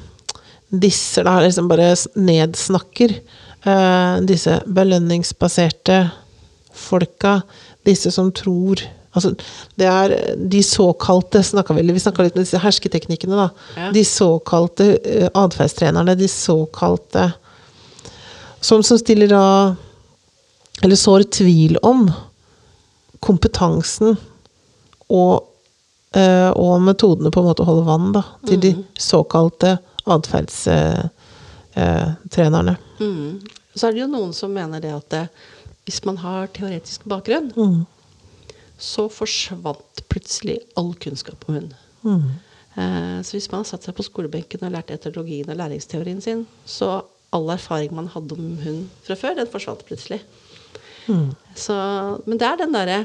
disser 0.71 1.25
da, 1.27 1.39
liksom 1.43 1.69
bare 1.71 1.95
nedsnakker 2.15 3.15
uh, 3.67 4.21
disse 4.27 4.61
belønningsbaserte 4.71 6.03
folka, 6.75 7.41
disse 7.87 8.15
som 8.15 8.33
tror 8.33 8.87
Altså, 9.11 9.33
det 9.75 9.89
er 9.91 10.13
de 10.39 10.61
såkalte 10.63 11.41
snakket 11.43 11.81
vi, 11.81 11.95
Vi 11.97 11.99
snakka 11.99 12.23
litt 12.23 12.37
om 12.39 12.45
disse 12.45 12.61
hersketeknikkene, 12.63 13.35
da. 13.35 13.49
Ja. 13.75 13.89
De 13.91 14.05
såkalte 14.07 14.87
uh, 15.03 15.27
atferdstrenerne, 15.35 16.15
de 16.15 16.29
såkalte 16.31 17.33
som, 18.61 18.83
som 18.83 18.99
stiller 18.99 19.29
da 19.29 19.77
Eller 20.83 20.97
sår 20.97 21.23
tvil 21.23 21.77
om 21.83 22.13
kompetansen 23.21 24.17
og, 25.11 25.43
eh, 26.17 26.51
og 26.57 26.81
metodene 26.81 27.31
på 27.35 27.41
en 27.43 27.47
måte 27.51 27.63
å 27.65 27.67
holde 27.69 27.85
vann, 27.85 28.13
da. 28.15 28.23
Til 28.49 28.61
de 28.63 28.85
såkalte 28.97 29.79
atferdstrenerne. 30.09 32.77
Mm. 33.01 33.41
Så 33.75 33.87
er 33.87 33.93
det 33.93 34.01
jo 34.01 34.15
noen 34.15 34.33
som 34.33 34.53
mener 34.55 34.81
det 34.81 34.93
at 34.95 35.11
det, 35.13 35.29
hvis 35.91 36.05
man 36.07 36.21
har 36.23 36.47
teoretisk 36.55 37.03
bakgrunn, 37.11 37.51
Mm. 37.59 37.81
så 38.79 39.09
forsvant 39.11 40.05
plutselig 40.09 40.61
all 40.79 40.95
kunnskap 40.95 41.43
om 41.49 41.55
hund. 41.59 41.73
Mm. 42.07 42.29
Eh, 42.79 43.23
så 43.27 43.35
hvis 43.37 43.51
man 43.51 43.61
har 43.65 43.69
satt 43.73 43.83
seg 43.85 43.97
på 43.99 44.07
skolebenken 44.07 44.63
og 44.65 44.73
lært 44.73 44.91
etologien 44.95 45.51
og 45.51 45.57
læringsteorien 45.59 46.21
sin, 46.23 46.47
så 46.65 47.03
all 47.33 47.51
erfaring 47.51 47.93
man 47.95 48.07
hadde 48.15 48.33
om 48.39 48.57
hund 48.63 48.87
fra 49.05 49.15
før, 49.19 49.35
den 49.41 49.51
forsvant 49.51 49.83
plutselig. 49.87 50.21
Mm. 51.09 51.33
Så, 51.59 51.75
men 52.27 52.39
det 52.39 52.47
er 52.47 52.57
den 52.63 52.73
derre 52.75 53.01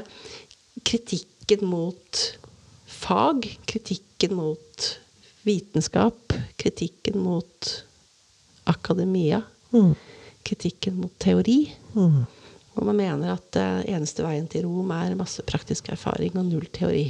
kritikken 0.86 1.66
mot 1.66 2.22
fag, 2.86 3.44
kritikken 3.66 4.34
mot 4.38 4.86
vitenskap, 5.46 6.32
kritikken 6.58 7.18
mot 7.22 7.82
akademia, 8.66 9.42
Mm. 9.72 9.94
kritikken 10.44 10.94
mot 11.00 11.12
teori. 11.20 11.74
Mm. 11.94 12.24
Og 12.76 12.84
man 12.84 12.98
mener 12.98 13.36
at 13.36 13.58
eh, 13.60 13.94
eneste 13.96 14.24
veien 14.24 14.46
til 14.50 14.66
Rom 14.68 14.90
er 14.94 15.16
masse 15.18 15.42
praktisk 15.48 15.88
erfaring 15.92 16.36
og 16.36 16.48
null 16.48 16.66
teori. 16.72 17.08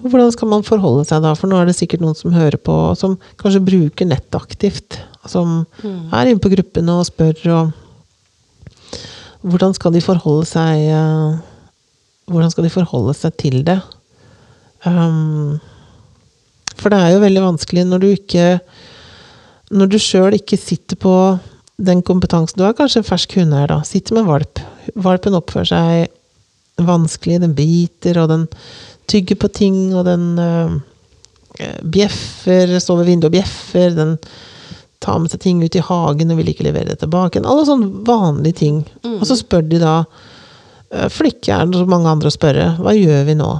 Hvordan 0.00 0.32
skal 0.32 0.48
man 0.48 0.64
forholde 0.64 1.04
seg 1.08 1.22
da? 1.24 1.34
For 1.36 1.50
nå 1.50 1.58
er 1.60 1.68
det 1.68 1.76
sikkert 1.76 2.02
noen 2.04 2.16
som 2.16 2.34
hører 2.34 2.58
på, 2.60 2.74
som 2.98 3.18
kanskje 3.40 3.64
bruker 3.64 4.08
nettet 4.08 4.38
aktivt. 4.38 4.98
Som 5.28 5.64
er 5.84 6.28
inne 6.28 6.42
på 6.42 6.50
gruppene 6.52 6.98
og 6.98 7.08
spør 7.08 7.46
og 7.52 7.78
Hvordan 9.42 9.72
skal 9.74 9.90
de 9.90 10.00
forholde 10.02 10.46
seg 10.46 10.84
eh, 10.94 11.38
Hvordan 12.30 12.52
skal 12.52 12.66
de 12.66 12.70
forholde 12.70 13.14
seg 13.18 13.34
til 13.40 13.64
det? 13.66 13.80
Um, 14.86 15.58
for 16.78 16.90
det 16.90 16.98
er 16.98 17.12
jo 17.14 17.22
veldig 17.22 17.42
vanskelig 17.44 17.84
når 17.86 18.02
du 18.02 18.06
ikke 18.10 18.46
Når 19.74 19.90
du 19.90 19.98
sjøl 20.02 20.34
ikke 20.38 20.58
sitter 20.58 20.98
på 20.98 21.14
den 21.80 22.02
kompetansen 22.04 22.58
Du 22.60 22.66
er 22.66 22.76
kanskje 22.76 23.00
en 23.02 23.08
fersk 23.08 23.36
hundeeier, 23.38 23.70
da. 23.70 23.80
Sitter 23.86 24.18
med 24.18 24.28
valp. 24.28 24.60
Valpen 24.94 25.36
oppfører 25.38 25.70
seg 25.72 26.82
vanskelig. 26.86 27.40
Den 27.42 27.54
biter, 27.58 28.20
og 28.22 28.30
den 28.32 28.46
tygger 29.10 29.38
på 29.40 29.48
ting, 29.52 29.94
og 29.96 30.04
den 30.08 30.38
øh, 30.38 30.76
bjeffer, 31.82 32.78
står 32.80 33.02
ved 33.02 33.10
vinduet 33.12 33.30
og 33.30 33.36
bjeffer. 33.38 33.96
Den 33.96 34.16
tar 35.02 35.18
med 35.18 35.32
seg 35.32 35.42
ting 35.42 35.62
ut 35.64 35.74
i 35.74 35.82
hagen 35.82 36.30
og 36.30 36.38
vil 36.38 36.52
ikke 36.52 36.68
levere 36.68 36.92
det 36.92 37.00
tilbake. 37.02 37.42
Alle 37.42 37.66
sånne 37.66 38.04
vanlige 38.06 38.60
ting. 38.62 38.84
Og 39.20 39.26
så 39.26 39.36
spør 39.40 39.64
de 39.66 39.80
da 39.82 39.96
øh, 40.04 41.08
for 41.08 41.24
det 41.26 41.34
ikke 41.38 41.56
er 41.56 41.72
så 41.74 41.86
mange 41.90 42.12
andre 42.12 42.30
å 42.30 42.36
spørre. 42.36 42.68
Hva 42.78 42.94
gjør 42.94 43.24
vi 43.30 43.38
nå? 43.40 43.52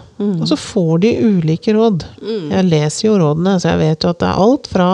Og 0.42 0.44
så 0.52 0.58
får 0.60 1.02
de 1.02 1.14
ulike 1.26 1.74
råd. 1.74 2.04
Jeg 2.52 2.68
leser 2.70 3.08
jo 3.08 3.16
rådene, 3.24 3.56
så 3.58 3.72
jeg 3.72 3.82
vet 3.82 4.04
jo 4.06 4.12
at 4.14 4.20
det 4.22 4.28
er 4.30 4.44
alt 4.46 4.70
fra 4.70 4.90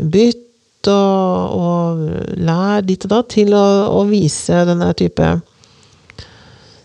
bytt 0.00 0.46
og, 0.88 1.60
og 1.60 2.38
lær 2.40 2.84
ditt 2.86 3.04
og 3.04 3.12
datt, 3.12 3.30
til 3.34 3.54
å, 3.56 3.64
å 4.00 4.04
vise 4.08 4.64
denne 4.68 4.92
type 4.96 5.30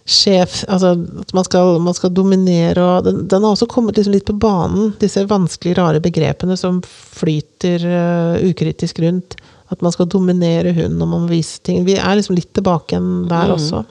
sjef 0.06 0.60
Altså 0.70 0.92
at 1.24 1.32
man 1.34 1.48
skal, 1.48 1.80
man 1.82 1.96
skal 1.98 2.14
dominere 2.14 2.84
og 2.84 3.08
den, 3.08 3.24
den 3.30 3.42
har 3.42 3.56
også 3.56 3.68
kommet 3.72 3.98
liksom 3.98 4.14
litt 4.14 4.28
på 4.28 4.38
banen, 4.38 4.94
disse 5.02 5.26
vanskelig 5.30 5.74
rare 5.80 6.02
begrepene 6.04 6.58
som 6.60 6.78
flyter 6.86 7.86
uh, 7.90 8.36
ukritisk 8.46 9.02
rundt. 9.02 9.38
At 9.74 9.82
man 9.82 9.94
skal 9.96 10.10
dominere 10.12 10.76
hunden 10.76 11.00
når 11.02 11.10
man 11.10 11.26
viser 11.30 11.64
ting. 11.66 11.82
Vi 11.88 11.98
er 11.98 12.20
liksom 12.20 12.38
litt 12.38 12.52
tilbake 12.54 12.94
igjen 12.94 13.26
der 13.32 13.56
også. 13.56 13.82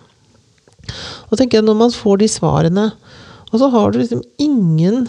Og 1.26 1.34
tenker 1.34 1.58
jeg, 1.58 1.66
når 1.66 1.80
man 1.80 1.94
får 1.94 2.20
de 2.20 2.28
svarene, 2.30 2.84
og 3.50 3.58
så 3.58 3.70
har 3.72 3.90
du 3.90 3.98
liksom 3.98 4.22
ingen 4.42 5.08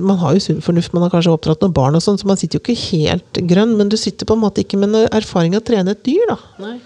man 0.00 0.18
har 0.22 0.34
jo 0.34 0.40
sunn 0.40 0.62
fornuft, 0.64 0.94
man 0.96 1.04
har 1.04 1.12
kanskje 1.12 1.34
oppdratt 1.34 1.62
noen 1.64 1.74
barn, 1.76 1.98
og 1.98 2.02
sånn, 2.04 2.16
så 2.20 2.28
man 2.28 2.38
sitter 2.40 2.58
jo 2.58 2.64
ikke 2.64 2.94
helt 2.94 3.40
grønn, 3.50 3.74
men 3.78 3.90
du 3.92 3.98
sitter 4.00 4.28
på 4.28 4.36
en 4.36 4.42
måte 4.42 4.64
ikke 4.64 4.80
med 4.80 4.92
noen 4.94 5.10
erfaring 5.14 5.56
av 5.56 5.62
å 5.62 5.66
trene 5.68 5.94
et 5.94 6.04
dyr. 6.06 6.24
da. 6.30 6.38
Nei. 6.64 6.78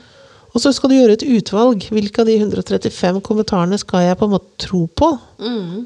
Og 0.55 0.63
så 0.63 0.73
skal 0.75 0.91
du 0.91 0.97
gjøre 0.97 1.15
et 1.19 1.27
utvalg. 1.29 1.85
Hvilke 1.93 2.23
av 2.23 2.29
de 2.31 2.39
135 2.41 3.21
kommentarene 3.27 3.79
skal 3.79 4.07
jeg 4.07 4.19
på 4.19 4.27
en 4.27 4.35
måte 4.35 4.65
tro 4.65 4.87
på? 4.91 5.11
Mm. 5.39 5.85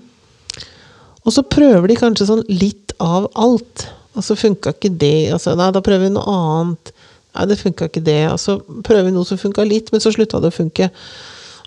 Og 1.22 1.34
så 1.34 1.44
prøver 1.44 1.90
de 1.90 1.98
kanskje 1.98 2.28
sånn 2.30 2.44
litt 2.48 2.94
av 3.02 3.28
alt. 3.38 3.88
Og 4.16 4.24
så 4.24 4.36
funka 4.38 4.74
ikke 4.74 4.92
det. 5.02 5.32
Altså, 5.34 5.56
nei, 5.58 5.70
da 5.74 5.82
prøver 5.84 6.06
vi 6.06 6.14
noe 6.14 6.36
annet. 6.38 6.92
Nei, 7.34 7.46
det 7.50 7.58
funka 7.60 7.90
ikke 7.90 8.04
det. 8.06 8.22
Og 8.30 8.40
så 8.40 8.58
prøver 8.86 9.10
vi 9.10 9.14
noe 9.16 9.28
som 9.28 9.40
funka 9.40 9.66
litt, 9.66 9.92
men 9.92 10.02
så 10.04 10.14
slutta 10.14 10.40
det 10.42 10.52
å 10.52 10.56
funke. 10.56 10.88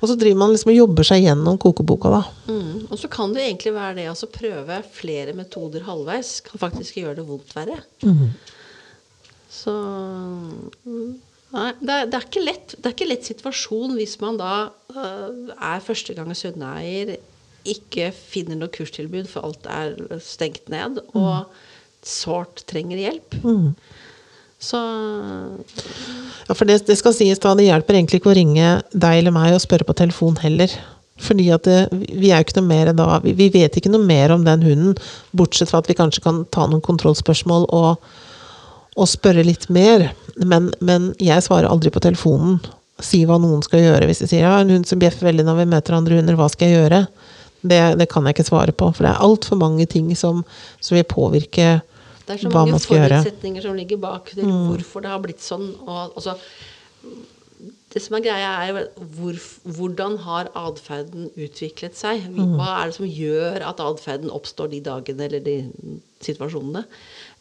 Og 0.05 0.12
så 0.12 0.17
driver 0.21 0.38
man 0.38 0.51
liksom 0.53 0.69
og 0.69 0.75
jobber 0.77 1.07
seg 1.07 1.24
gjennom 1.25 1.55
kokeboka, 1.57 2.12
da. 2.13 2.19
Mm. 2.45 2.83
Og 2.93 3.00
så 3.01 3.09
kan 3.09 3.31
det 3.33 3.41
egentlig 3.47 3.74
være 3.74 3.95
det 3.97 4.09
å 4.13 4.29
prøve 4.29 4.81
flere 4.93 5.33
metoder 5.33 5.88
halvveis 5.88 6.38
kan 6.45 6.62
faktisk 6.62 7.00
gjøre 7.01 7.17
det 7.17 7.25
vondt 7.25 7.55
verre. 7.57 7.79
Så 9.50 9.74
mm, 9.74 11.15
Nei, 11.55 11.69
det 11.79 11.93
er, 11.93 12.07
det, 12.09 12.17
er 12.17 12.25
ikke 12.27 12.43
lett, 12.43 12.74
det 12.75 12.89
er 12.89 12.93
ikke 12.95 13.07
lett 13.07 13.27
situasjon 13.29 13.93
hvis 13.95 14.17
man 14.19 14.38
da 14.41 14.53
uh, 14.91 15.51
er 15.55 15.83
førstegangs 15.85 16.43
hundeeier, 16.43 17.15
ikke 17.65 18.09
finner 18.13 18.59
noe 18.59 18.74
kurstilbud, 18.74 19.29
for 19.31 19.47
alt 19.47 19.69
er 19.71 20.19
stengt 20.21 20.67
ned, 20.74 21.00
og 21.17 21.47
sårt 22.05 22.65
trenger 22.69 23.00
hjelp. 23.01 23.39
Så 24.62 24.79
Ja, 26.47 26.53
for 26.53 26.65
det, 26.69 26.83
det 26.88 26.97
skal 27.00 27.15
sies 27.17 27.41
da, 27.41 27.55
det 27.57 27.67
hjelper 27.67 27.97
egentlig 27.97 28.21
ikke 28.21 28.31
å 28.33 28.38
ringe 28.38 28.75
deg 28.93 29.21
eller 29.21 29.33
meg 29.33 29.55
og 29.55 29.63
spørre 29.63 29.88
på 29.88 29.97
telefon 29.97 30.38
heller. 30.41 30.71
Fordi 31.21 31.47
at 31.55 31.63
det, 31.63 31.79
vi 32.12 32.29
er 32.29 32.41
jo 32.41 32.45
ikke 32.45 32.59
noe 32.59 32.69
mer 32.69 32.91
da, 32.95 33.07
vi, 33.24 33.33
vi 33.38 33.47
vet 33.53 33.77
ikke 33.79 33.91
noe 33.93 34.03
mer 34.03 34.33
om 34.35 34.43
den 34.45 34.65
hunden, 34.65 34.95
bortsett 35.35 35.71
fra 35.71 35.79
at 35.79 35.89
vi 35.89 35.95
kanskje 35.97 36.24
kan 36.25 36.43
ta 36.51 36.67
noen 36.67 36.83
kontrollspørsmål 36.83 37.69
og, 37.75 38.09
og 39.00 39.09
spørre 39.09 39.45
litt 39.47 39.69
mer. 39.74 40.09
Men, 40.35 40.69
men 40.83 41.13
jeg 41.24 41.45
svarer 41.45 41.71
aldri 41.71 41.93
på 41.93 42.03
telefonen. 42.03 42.59
Si 43.03 43.24
hva 43.27 43.39
noen 43.41 43.63
skal 43.63 43.83
gjøre. 43.83 44.09
Hvis 44.09 44.21
de 44.24 44.29
sier 44.31 44.45
ja, 44.45 44.57
en 44.59 44.71
hund 44.71 44.88
som 44.88 45.00
bjeffer 45.00 45.29
veldig 45.29 45.47
når 45.47 45.63
vi 45.63 45.71
møter 45.71 45.97
andre 45.97 46.19
hunder, 46.19 46.38
hva 46.39 46.51
skal 46.51 46.71
jeg 46.71 46.83
gjøre? 46.83 47.01
Det, 47.65 47.81
det 48.00 48.07
kan 48.12 48.27
jeg 48.27 48.35
ikke 48.35 48.50
svare 48.51 48.75
på, 48.77 48.91
for 48.93 49.07
det 49.07 49.15
er 49.15 49.25
altfor 49.25 49.57
mange 49.57 49.88
ting 49.89 50.12
som, 50.19 50.43
som 50.83 51.00
vil 51.00 51.07
påvirke 51.09 51.79
det 52.25 52.36
er 52.36 52.41
så 52.41 52.51
mange 52.51 52.77
gjøre. 52.79 52.86
forutsetninger 52.89 53.65
som 53.65 53.75
ligger 53.77 54.01
bak 54.01 54.32
til 54.34 54.48
hvorfor 54.50 55.05
det 55.05 55.12
har 55.12 55.22
blitt 55.22 55.44
sånn. 55.46 55.67
Og, 55.86 56.15
altså, 56.17 56.38
det 57.96 58.01
som 58.03 58.17
er 58.17 58.25
greia, 58.25 58.50
er 58.60 58.72
jo 58.72 59.05
hvor, 59.15 59.38
hvordan 59.77 60.17
har 60.25 60.50
atferden 60.60 61.29
utviklet 61.39 61.96
seg? 61.96 62.25
Hva 62.36 62.72
er 62.82 62.89
det 62.89 62.98
som 62.98 63.08
gjør 63.08 63.63
at 63.70 63.84
atferden 63.84 64.34
oppstår 64.34 64.74
de 64.74 64.82
dagene 64.84 65.29
eller 65.29 65.46
de 65.46 65.55
situasjonene? 66.25 66.84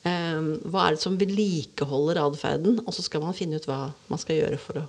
Um, 0.05 0.51
hva 0.69 0.85
er 0.85 0.95
det 0.95 1.03
som 1.03 1.17
vedlikeholder 1.19 2.21
atferden? 2.21 2.79
Og 2.85 2.95
så 2.95 3.03
skal 3.07 3.25
man 3.25 3.35
finne 3.37 3.59
ut 3.59 3.67
hva 3.67 3.89
man 4.13 4.21
skal 4.21 4.39
gjøre 4.43 4.61
for 4.61 4.83
å, 4.83 4.87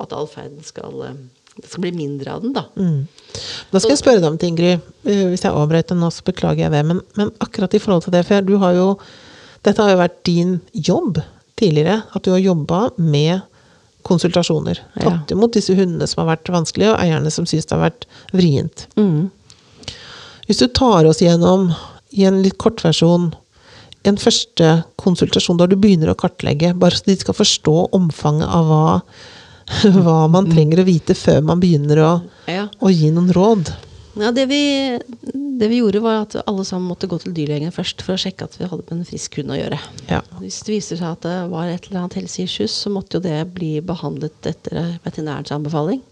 at 0.00 0.14
atferden 0.14 0.62
skal, 0.64 1.02
eh, 1.08 1.20
det 1.56 1.68
skal 1.68 1.82
bli 1.84 1.92
mindre 1.92 2.32
av 2.36 2.42
den. 2.44 2.52
da. 2.56 2.64
Da 3.72 3.78
skal 3.82 3.90
jeg 3.94 4.00
spørre 4.00 4.20
deg 4.22 4.30
om 4.30 4.38
ting, 4.40 4.54
Gry. 4.56 4.72
Eh, 5.04 5.24
Hvis 5.32 5.42
jeg 5.44 5.52
avbrøt 5.52 5.90
nå, 5.96 6.08
så 6.14 6.22
beklager 6.24 6.66
jeg 6.66 6.72
det. 6.72 6.84
Men, 6.86 7.00
men 7.18 7.32
akkurat 7.42 7.74
i 7.74 7.80
forhold 7.82 8.04
til 8.06 8.14
det, 8.14 8.24
for 8.28 8.40
du 8.46 8.56
har 8.62 8.74
jo 8.78 8.86
Dette 9.62 9.82
har 9.82 9.90
jo 9.92 9.98
vært 10.00 10.22
din 10.24 10.54
jobb 10.72 11.18
tidligere. 11.60 11.98
At 12.16 12.24
du 12.24 12.30
har 12.32 12.40
jobba 12.40 12.86
med 12.96 13.42
konsultasjoner. 14.08 14.78
Tatt 14.96 15.34
imot 15.34 15.52
disse 15.52 15.74
hundene 15.76 16.06
som 16.08 16.22
har 16.22 16.30
vært 16.36 16.48
vanskelige, 16.48 16.94
og 16.94 17.02
eierne 17.02 17.30
som 17.34 17.44
syns 17.44 17.66
det 17.68 17.76
har 17.76 17.82
vært 17.90 18.06
vrient. 18.32 18.86
Hvis 20.48 20.62
du 20.62 20.66
tar 20.72 21.04
oss 21.06 21.20
gjennom, 21.20 21.74
i 22.16 22.24
en 22.24 22.40
litt 22.42 22.56
kort 22.58 22.80
versjon, 22.82 23.34
en 24.08 24.16
første 24.16 24.70
konsultasjon 24.96 25.58
der 25.60 25.68
du 25.68 25.76
begynner 25.76 26.08
å 26.10 26.16
kartlegge, 26.16 26.72
bare 26.80 26.96
så 26.96 27.04
de 27.10 27.18
skal 27.20 27.36
forstå 27.36 27.74
omfanget 27.92 28.48
av 28.48 28.64
hva, 28.72 29.02
hva 30.04 30.24
man 30.32 30.48
trenger 30.50 30.82
å 30.82 30.88
vite 30.88 31.14
før 31.18 31.40
man 31.46 31.60
begynner 31.62 32.02
å, 32.04 32.10
Ja. 32.50 32.66
å 32.80 32.90
gi 32.92 33.10
noen 33.14 33.30
råd. 33.34 33.70
Ja, 34.20 34.32
det, 34.34 34.48
vi, 34.50 34.58
det 35.60 35.68
vi 35.70 35.78
gjorde, 35.78 36.00
var 36.02 36.24
at 36.24 36.34
alle 36.42 36.64
sammen 36.66 36.88
måtte 36.90 37.06
gå 37.08 37.16
til 37.22 37.32
dyrlegen 37.36 37.70
først 37.72 38.02
for 38.02 38.16
å 38.16 38.20
sjekke 38.20 38.48
at 38.48 38.56
vi 38.58 38.66
hadde 38.66 38.82
med 38.88 38.98
en 38.98 39.06
frisk 39.08 39.38
hund 39.38 39.54
å 39.54 39.58
gjøre. 39.60 39.78
Ja. 40.10 40.18
Hvis 40.42 40.58
det 40.66 40.74
viser 40.74 40.98
seg 40.98 41.12
at 41.14 41.22
det 41.24 41.36
var 41.52 41.70
et 41.70 41.86
eller 41.88 42.02
annet 42.02 42.18
helseissues, 42.18 42.74
så 42.82 42.90
måtte 42.92 43.16
jo 43.20 43.24
det 43.24 43.38
bli 43.54 43.76
behandlet 43.86 44.50
etter 44.50 44.96
veterinærens 45.06 45.54
anbefaling. 45.54 46.02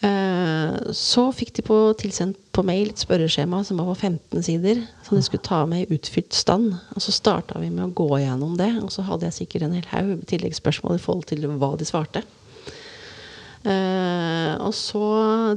Eh, 0.00 0.92
Så 0.96 1.26
fikk 1.36 1.52
de 1.58 1.62
på, 1.66 1.76
tilsendt 2.00 2.38
på 2.56 2.64
mail 2.64 2.88
et 2.88 3.02
spørreskjema 3.02 3.60
som 3.66 3.80
var 3.80 3.90
på 3.92 4.08
15 4.08 4.42
sider, 4.46 4.82
som 5.06 5.18
de 5.18 5.22
skulle 5.26 5.44
ta 5.44 5.64
med 5.68 5.84
i 5.84 5.98
utfylt 5.98 6.32
stand. 6.36 6.72
Og 6.96 7.04
så 7.04 7.12
starta 7.12 7.60
vi 7.60 7.68
med 7.70 7.90
å 7.90 7.94
gå 7.94 8.08
gjennom 8.22 8.56
det, 8.60 8.72
og 8.80 8.92
så 8.94 9.04
hadde 9.06 9.28
jeg 9.28 9.42
sikkert 9.42 9.68
en 9.68 9.76
hel 9.76 9.88
haug 9.92 10.12
med 10.16 10.28
tilleggsspørsmål 10.30 10.96
i 10.96 11.02
forhold 11.04 11.28
til 11.30 11.44
hva 11.60 11.74
de 11.76 11.88
svarte. 11.88 12.24
Eh, 13.60 14.54
og 14.56 14.72
så 14.72 15.04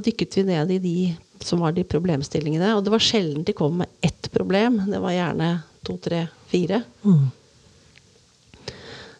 dykket 0.04 0.36
vi 0.36 0.48
ned 0.50 0.74
i 0.74 0.82
de 0.82 0.98
som 1.44 1.60
var 1.64 1.72
de 1.72 1.84
problemstillingene. 1.88 2.74
Og 2.76 2.84
det 2.84 2.92
var 2.92 3.02
sjelden 3.02 3.46
de 3.48 3.56
kom 3.56 3.80
med 3.80 3.88
ett 4.04 4.28
problem. 4.32 4.82
Det 4.90 5.00
var 5.00 5.16
gjerne 5.16 5.48
to, 5.84 5.96
tre, 6.04 6.26
fire. 6.52 6.82
Mm. 7.04 7.26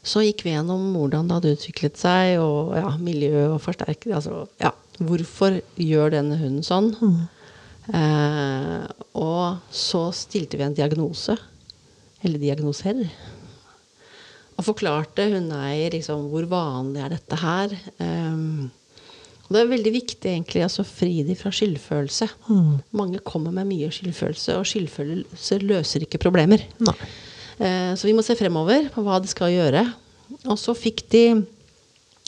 Så 0.05 0.21
gikk 0.21 0.45
vi 0.45 0.53
gjennom 0.53 0.91
hvordan 0.93 1.29
det 1.29 1.37
hadde 1.39 1.53
utviklet 1.57 1.97
seg, 1.97 2.37
og 2.45 2.75
ja, 2.77 2.91
miljø 3.01 3.55
og 3.55 3.63
forsterker 3.65 4.19
altså, 4.19 4.45
ja, 4.61 4.75
Hvorfor 5.03 5.59
gjør 5.81 6.15
denne 6.15 6.39
hunden 6.39 6.67
sånn? 6.67 6.93
Eh, 7.91 8.85
og 9.19 9.75
så 9.75 10.07
stilte 10.17 10.61
vi 10.61 10.67
en 10.67 10.77
diagnose. 10.77 11.37
Eller 12.25 12.41
diagnoser. 12.41 13.03
Og 14.55 14.65
forklarte 14.69 15.27
hundeeier 15.33 15.97
liksom, 15.97 16.29
hvor 16.31 16.47
vanlig 16.49 17.03
er 17.03 17.15
dette 17.17 17.39
her. 17.41 17.75
Um, 17.99 18.71
og 19.45 19.51
det 19.53 19.61
er 19.61 19.73
veldig 19.75 19.93
viktig 19.93 20.31
egentlig 20.31 20.63
altså 20.65 20.87
fri 20.89 21.19
de 21.27 21.35
fra 21.37 21.51
skyldfølelse. 21.53 22.31
Mange 22.97 23.21
kommer 23.27 23.53
med 23.53 23.69
mye 23.69 23.91
skyldfølelse, 23.93 24.57
og 24.57 24.69
skyldfølelse 24.71 25.59
løser 25.61 26.07
ikke 26.07 26.23
problemer. 26.23 26.65
Eh, 27.59 27.93
så 27.93 28.09
vi 28.09 28.15
må 28.17 28.25
se 28.25 28.39
fremover 28.39 28.89
på 28.95 29.05
hva 29.05 29.19
de 29.21 29.29
skal 29.29 29.53
gjøre. 29.53 29.85
Og 30.49 30.57
så 30.59 30.73
fikk 30.79 31.05
de 31.13 31.27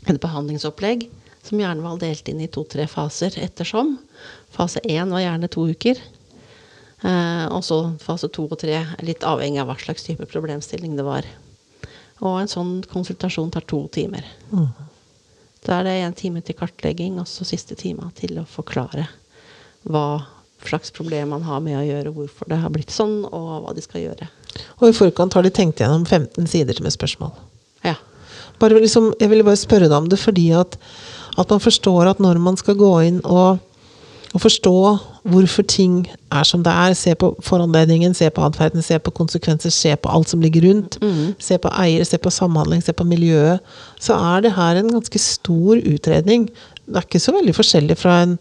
et 0.06 0.20
behandlingsopplegg 0.22 1.06
som 1.46 1.60
gjerne 1.60 1.84
var 1.84 1.98
delt 2.02 2.28
inn 2.28 2.42
i 2.44 2.50
to-tre 2.52 2.86
faser 2.90 3.36
ettersom. 3.42 3.96
Fase 4.54 4.82
én 4.84 5.12
var 5.12 5.24
gjerne 5.24 5.50
to 5.52 5.66
uker. 5.70 6.00
Eh, 7.04 7.46
og 7.52 7.62
så 7.64 7.80
fase 8.02 8.30
to 8.32 8.46
og 8.48 8.58
tre, 8.60 8.78
litt 9.04 9.26
avhengig 9.26 9.60
av 9.62 9.70
hva 9.70 9.78
slags 9.80 10.06
type 10.06 10.26
problemstilling 10.30 10.96
det 10.98 11.06
var. 11.06 11.28
Og 12.24 12.40
en 12.40 12.50
sånn 12.50 12.76
konsultasjon 12.88 13.52
tar 13.52 13.66
to 13.68 13.82
timer. 13.92 14.24
Da 15.66 15.80
er 15.80 15.86
det 15.86 15.96
en 16.00 16.16
time 16.16 16.40
til 16.44 16.56
kartlegging, 16.56 17.18
og 17.20 17.28
så 17.28 17.44
siste 17.44 17.76
time 17.78 18.08
til 18.16 18.38
å 18.40 18.46
forklare 18.48 19.08
hva 19.86 20.24
slags 20.66 20.90
problem 20.94 21.34
man 21.34 21.44
har 21.46 21.60
med 21.62 21.78
å 21.78 21.84
gjøre, 21.84 22.12
hvorfor 22.14 22.48
det 22.50 22.60
har 22.62 22.72
blitt 22.74 22.94
sånn, 22.94 23.20
og 23.28 23.66
hva 23.66 23.74
de 23.76 23.84
skal 23.84 24.06
gjøre. 24.06 24.28
Og 24.80 24.88
i 24.88 24.96
forkant 24.96 25.36
har 25.36 25.44
de 25.44 25.52
tenkt 25.52 25.82
gjennom 25.82 26.06
15 26.06 26.48
sider 26.50 26.80
med 26.82 26.94
spørsmål. 26.94 27.34
Ja. 27.84 27.96
Bare 28.62 28.80
liksom, 28.80 29.12
jeg 29.20 29.30
ville 29.30 29.44
bare 29.46 29.60
spørre 29.60 29.90
deg 29.90 29.98
om 29.98 30.08
det 30.08 30.18
fordi 30.22 30.48
at, 30.56 30.78
at 31.38 31.50
man 31.50 31.60
forstår 31.60 32.10
at 32.10 32.20
når 32.22 32.38
man 32.40 32.56
skal 32.56 32.74
gå 32.80 32.90
inn 33.06 33.20
og, 33.24 33.58
og 34.34 34.40
forstå 34.40 34.72
hvorfor 35.26 35.62
ting 35.66 36.06
er 36.32 36.44
som 36.46 36.62
det 36.62 36.72
er, 36.72 36.94
se 36.94 37.14
på 37.18 37.32
foranledningen, 37.42 38.14
se 38.14 38.28
på 38.30 38.44
atferden, 38.46 38.82
se 38.82 38.98
på 39.02 39.10
konsekvenser, 39.10 39.70
se 39.74 39.94
på 39.96 40.08
alt 40.12 40.28
som 40.30 40.40
ligger 40.40 40.68
rundt, 40.68 40.98
se 41.42 41.58
på 41.58 41.68
eier, 41.82 42.04
se 42.06 42.18
på 42.18 42.30
samhandling, 42.30 42.82
se 42.84 42.92
på 42.94 43.04
miljøet, 43.04 43.60
så 44.00 44.14
er 44.36 44.40
det 44.46 44.52
her 44.56 44.76
en 44.80 44.92
ganske 44.92 45.18
stor 45.18 45.76
utredning. 45.82 46.48
Det 46.86 46.96
er 47.00 47.08
ikke 47.08 47.20
så 47.20 47.34
veldig 47.34 47.54
forskjellig 47.56 47.96
fra 47.98 48.20
en, 48.22 48.36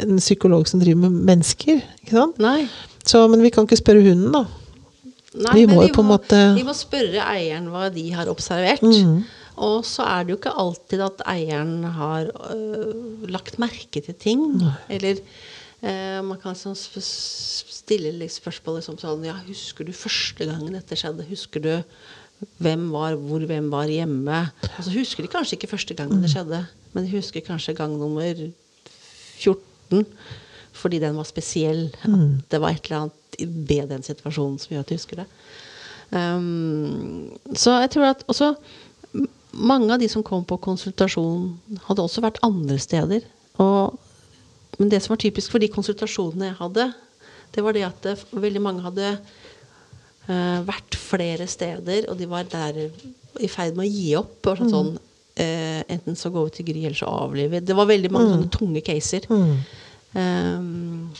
en 0.00 0.16
psykolog 0.22 0.66
som 0.70 0.80
driver 0.80 1.04
med 1.04 1.10
mennesker. 1.28 1.82
ikke 2.02 2.16
sant? 2.16 2.38
Nei. 2.40 2.64
Så, 3.04 3.26
men 3.28 3.42
vi 3.44 3.50
kan 3.52 3.66
ikke 3.68 3.76
spørre 3.82 4.02
hunden, 4.08 4.32
da. 4.32 4.44
Nei, 5.32 5.52
Vi 5.62 5.66
må 5.66 5.82
på 5.94 6.00
en 6.04 6.08
måte- 6.12 6.40
Mm. 6.52 6.56
Vi 6.58 6.62
må 6.64 6.72
spørre 6.76 7.22
eieren 7.36 7.68
hva 7.72 7.86
de 7.92 8.10
har 8.12 8.28
observert. 8.28 8.82
Og 9.62 9.84
så 9.86 10.04
er 10.08 10.24
det 10.26 10.34
jo 10.34 10.38
ikke 10.40 10.54
alltid 10.58 11.04
at 11.04 11.22
eieren 11.30 11.84
har 11.96 12.30
øh, 12.50 13.26
lagt 13.30 13.60
merke 13.62 14.02
til 14.02 14.16
ting. 14.18 14.42
Eller 14.90 15.20
øh, 15.20 16.20
man 16.26 16.40
kan 16.42 16.58
sånn 16.58 16.76
stille 16.78 18.10
litt 18.16 18.34
spørsmål 18.34 18.80
liksom 18.80 18.98
sånn 19.02 19.26
Ja, 19.28 19.36
husker 19.46 19.86
du 19.86 19.94
første 19.96 20.48
gangen 20.48 20.74
dette 20.78 20.98
skjedde? 20.98 21.28
Husker 21.30 21.62
du 21.62 21.72
hvem 22.58 22.88
var 22.90 23.14
hvor, 23.22 23.44
hvem 23.46 23.68
var 23.70 23.90
hjemme? 23.90 24.44
Altså 24.74 24.90
husker 24.96 25.22
de 25.22 25.30
kanskje 25.30 25.58
ikke 25.58 25.70
første 25.70 25.94
gangen 25.94 26.18
Mm. 26.18 26.22
det 26.26 26.32
skjedde, 26.32 26.62
men 26.92 27.04
de 27.06 27.12
husker 27.14 27.44
kanskje 27.46 27.76
gang 27.78 27.94
nummer 27.98 28.34
14 29.38 30.06
fordi 30.72 30.98
den 30.98 31.14
var 31.14 31.26
spesiell. 31.28 31.90
Mm. 32.08 32.42
det 32.50 32.58
var 32.60 32.72
et 32.72 32.86
eller 32.88 33.04
annet 33.04 33.68
ved 33.68 33.90
den 33.92 34.02
situasjonen 34.02 34.58
som 34.58 34.72
gjør 34.72 34.82
at 34.82 34.88
de 34.90 34.96
husker 34.98 35.20
det. 35.22 35.26
Um, 36.12 37.30
så 37.54 37.78
jeg 37.80 37.90
tror 37.94 38.08
at 38.10 38.24
også 38.28 38.54
mange 39.52 39.92
av 39.92 40.00
de 40.00 40.08
som 40.10 40.24
kom 40.24 40.44
på 40.48 40.58
konsultasjon, 40.62 41.52
hadde 41.86 42.04
også 42.04 42.24
vært 42.24 42.40
andre 42.46 42.78
steder. 42.80 43.24
Og, 43.62 43.98
men 44.78 44.92
det 44.92 45.02
som 45.04 45.14
var 45.14 45.22
typisk 45.22 45.52
for 45.52 45.62
de 45.62 45.70
konsultasjonene 45.72 46.50
jeg 46.50 46.60
hadde, 46.60 46.88
det 47.52 47.64
var 47.64 47.76
det 47.76 47.84
at 47.84 48.04
det, 48.06 48.16
veldig 48.32 48.62
mange 48.64 48.84
hadde 48.84 49.14
uh, 49.18 50.60
vært 50.68 50.96
flere 50.96 51.46
steder, 51.50 52.08
og 52.08 52.16
de 52.20 52.28
var 52.30 52.48
der 52.48 52.86
i 53.40 53.50
ferd 53.50 53.76
med 53.76 53.86
å 53.86 53.92
gi 53.92 54.08
opp. 54.20 54.38
Og 54.48 54.62
sånn, 54.62 54.72
sånn, 54.72 54.92
uh, 54.96 55.80
enten 55.92 56.18
så 56.18 56.32
går 56.32 56.48
vi 56.48 56.56
til 56.56 56.70
Gry, 56.70 56.86
eller 56.86 57.00
så 57.02 57.12
avliver 57.12 57.58
vi. 57.58 57.64
Det 57.68 57.76
var 57.76 57.90
veldig 57.92 58.12
mange 58.14 58.34
sånne 58.34 58.52
tunge 58.56 58.84
caser. 58.86 59.28
Um, 60.12 61.12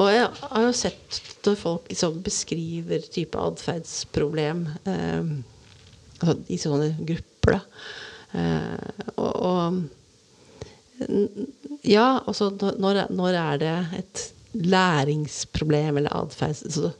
og 0.00 0.08
jeg 0.08 0.28
har 0.40 0.62
jo 0.64 0.76
sett 0.76 1.20
når 1.44 1.56
folk 1.60 1.90
liksom 1.90 2.20
beskriver 2.24 3.02
type 3.12 3.36
atferdsproblem 3.36 4.62
um, 4.86 5.32
altså 6.22 6.36
i 6.48 6.58
sånne 6.60 6.88
grupper, 7.00 7.31
da. 7.50 7.60
Eh, 8.34 9.10
og, 9.16 9.32
og 9.42 9.82
Ja, 11.84 12.20
altså 12.28 12.50
når- 12.54 12.76
når, 12.78 13.06
når 13.10 13.34
er 13.34 13.56
det 13.58 13.86
et 13.98 14.32
læringsproblem 14.54 15.96
eller 15.98 16.12
atferds... 16.14 16.62
Altså, 16.62 16.92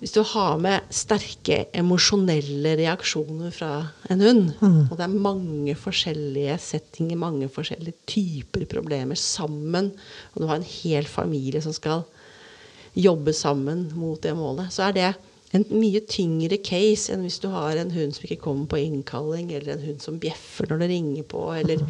hvis 0.00 0.12
du 0.12 0.22
har 0.24 0.56
med 0.58 0.80
sterke 0.90 1.66
emosjonelle 1.76 2.76
reaksjoner 2.80 3.50
fra 3.52 3.86
en 4.10 4.20
hund, 4.20 4.52
og 4.90 4.96
det 4.96 5.04
er 5.04 5.06
mange 5.28 5.74
forskjellige 5.76 6.58
settinger, 6.58 7.16
mange 7.20 7.48
forskjellige 7.52 7.94
typer 8.08 8.64
problemer 8.64 9.14
sammen, 9.14 9.92
og 10.34 10.40
du 10.42 10.46
har 10.48 10.56
en 10.56 10.64
hel 10.82 11.04
familie 11.04 11.60
som 11.60 11.72
skal 11.76 12.02
jobbe 12.96 13.32
sammen 13.36 13.90
mot 13.94 14.20
det 14.22 14.32
målet, 14.36 14.72
så 14.72 14.82
er 14.88 14.92
det 14.96 15.14
en 15.54 15.64
mye 15.70 16.02
tyngre 16.10 16.58
case 16.66 17.12
enn 17.14 17.22
hvis 17.22 17.38
du 17.42 17.48
har 17.52 17.78
en 17.78 17.92
hund 17.94 18.16
som 18.16 18.26
ikke 18.26 18.42
kommer 18.42 18.66
på 18.72 18.80
innkalling, 18.82 19.52
eller 19.54 19.76
en 19.76 19.84
hund 19.86 20.00
som 20.02 20.18
bjeffer 20.20 20.66
når 20.70 20.82
det 20.82 20.90
ringer 20.94 21.28
på, 21.30 21.44
eller 21.54 21.84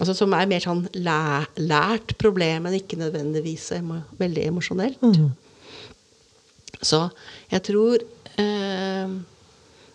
altså 0.00 0.14
Som 0.16 0.32
er 0.32 0.48
mer 0.48 0.62
sånn 0.64 0.86
læ 0.96 1.44
lært 1.60 2.14
problem, 2.16 2.64
men 2.64 2.78
ikke 2.78 2.96
nødvendigvis 2.96 3.66
emo 3.76 3.98
veldig 4.16 4.46
emosjonelt. 4.48 5.02
Så 6.80 7.02
jeg 7.52 7.62
tror 7.66 8.00
eh, 8.40 9.12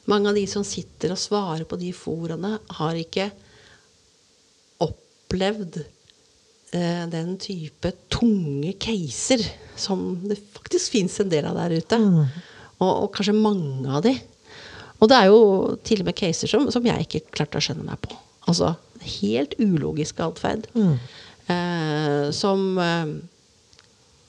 mange 0.05 0.29
av 0.29 0.37
de 0.37 0.45
som 0.47 0.63
sitter 0.63 1.15
og 1.15 1.19
svarer 1.19 1.65
på 1.67 1.79
de 1.81 1.89
foraene, 1.97 2.59
har 2.77 2.99
ikke 2.99 3.25
opplevd 4.85 5.79
eh, 5.81 7.07
den 7.09 7.33
type 7.41 7.91
tunge 8.13 8.75
caser 8.77 9.41
som 9.75 10.13
det 10.29 10.37
faktisk 10.53 10.93
fins 10.93 11.17
en 11.23 11.33
del 11.33 11.49
av 11.49 11.57
der 11.57 11.79
ute. 11.81 11.99
Og, 12.77 12.91
og 12.91 13.07
kanskje 13.15 13.35
mange 13.37 13.89
av 13.89 14.03
de. 14.05 14.13
Og 14.97 15.09
det 15.09 15.17
er 15.17 15.29
jo 15.29 15.39
til 15.85 16.01
og 16.01 16.09
med 16.09 16.17
caser 16.17 16.49
som, 16.49 16.67
som 16.73 16.85
jeg 16.85 17.05
ikke 17.05 17.25
klarte 17.31 17.59
å 17.59 17.63
skjønne 17.63 17.85
meg 17.85 18.01
på. 18.03 18.17
Altså 18.49 18.73
helt 19.19 19.55
ulogisk 19.61 20.19
atferd. 20.23 20.67
Eh, 21.47 22.29
som 22.35 22.77
eh, 22.81 23.13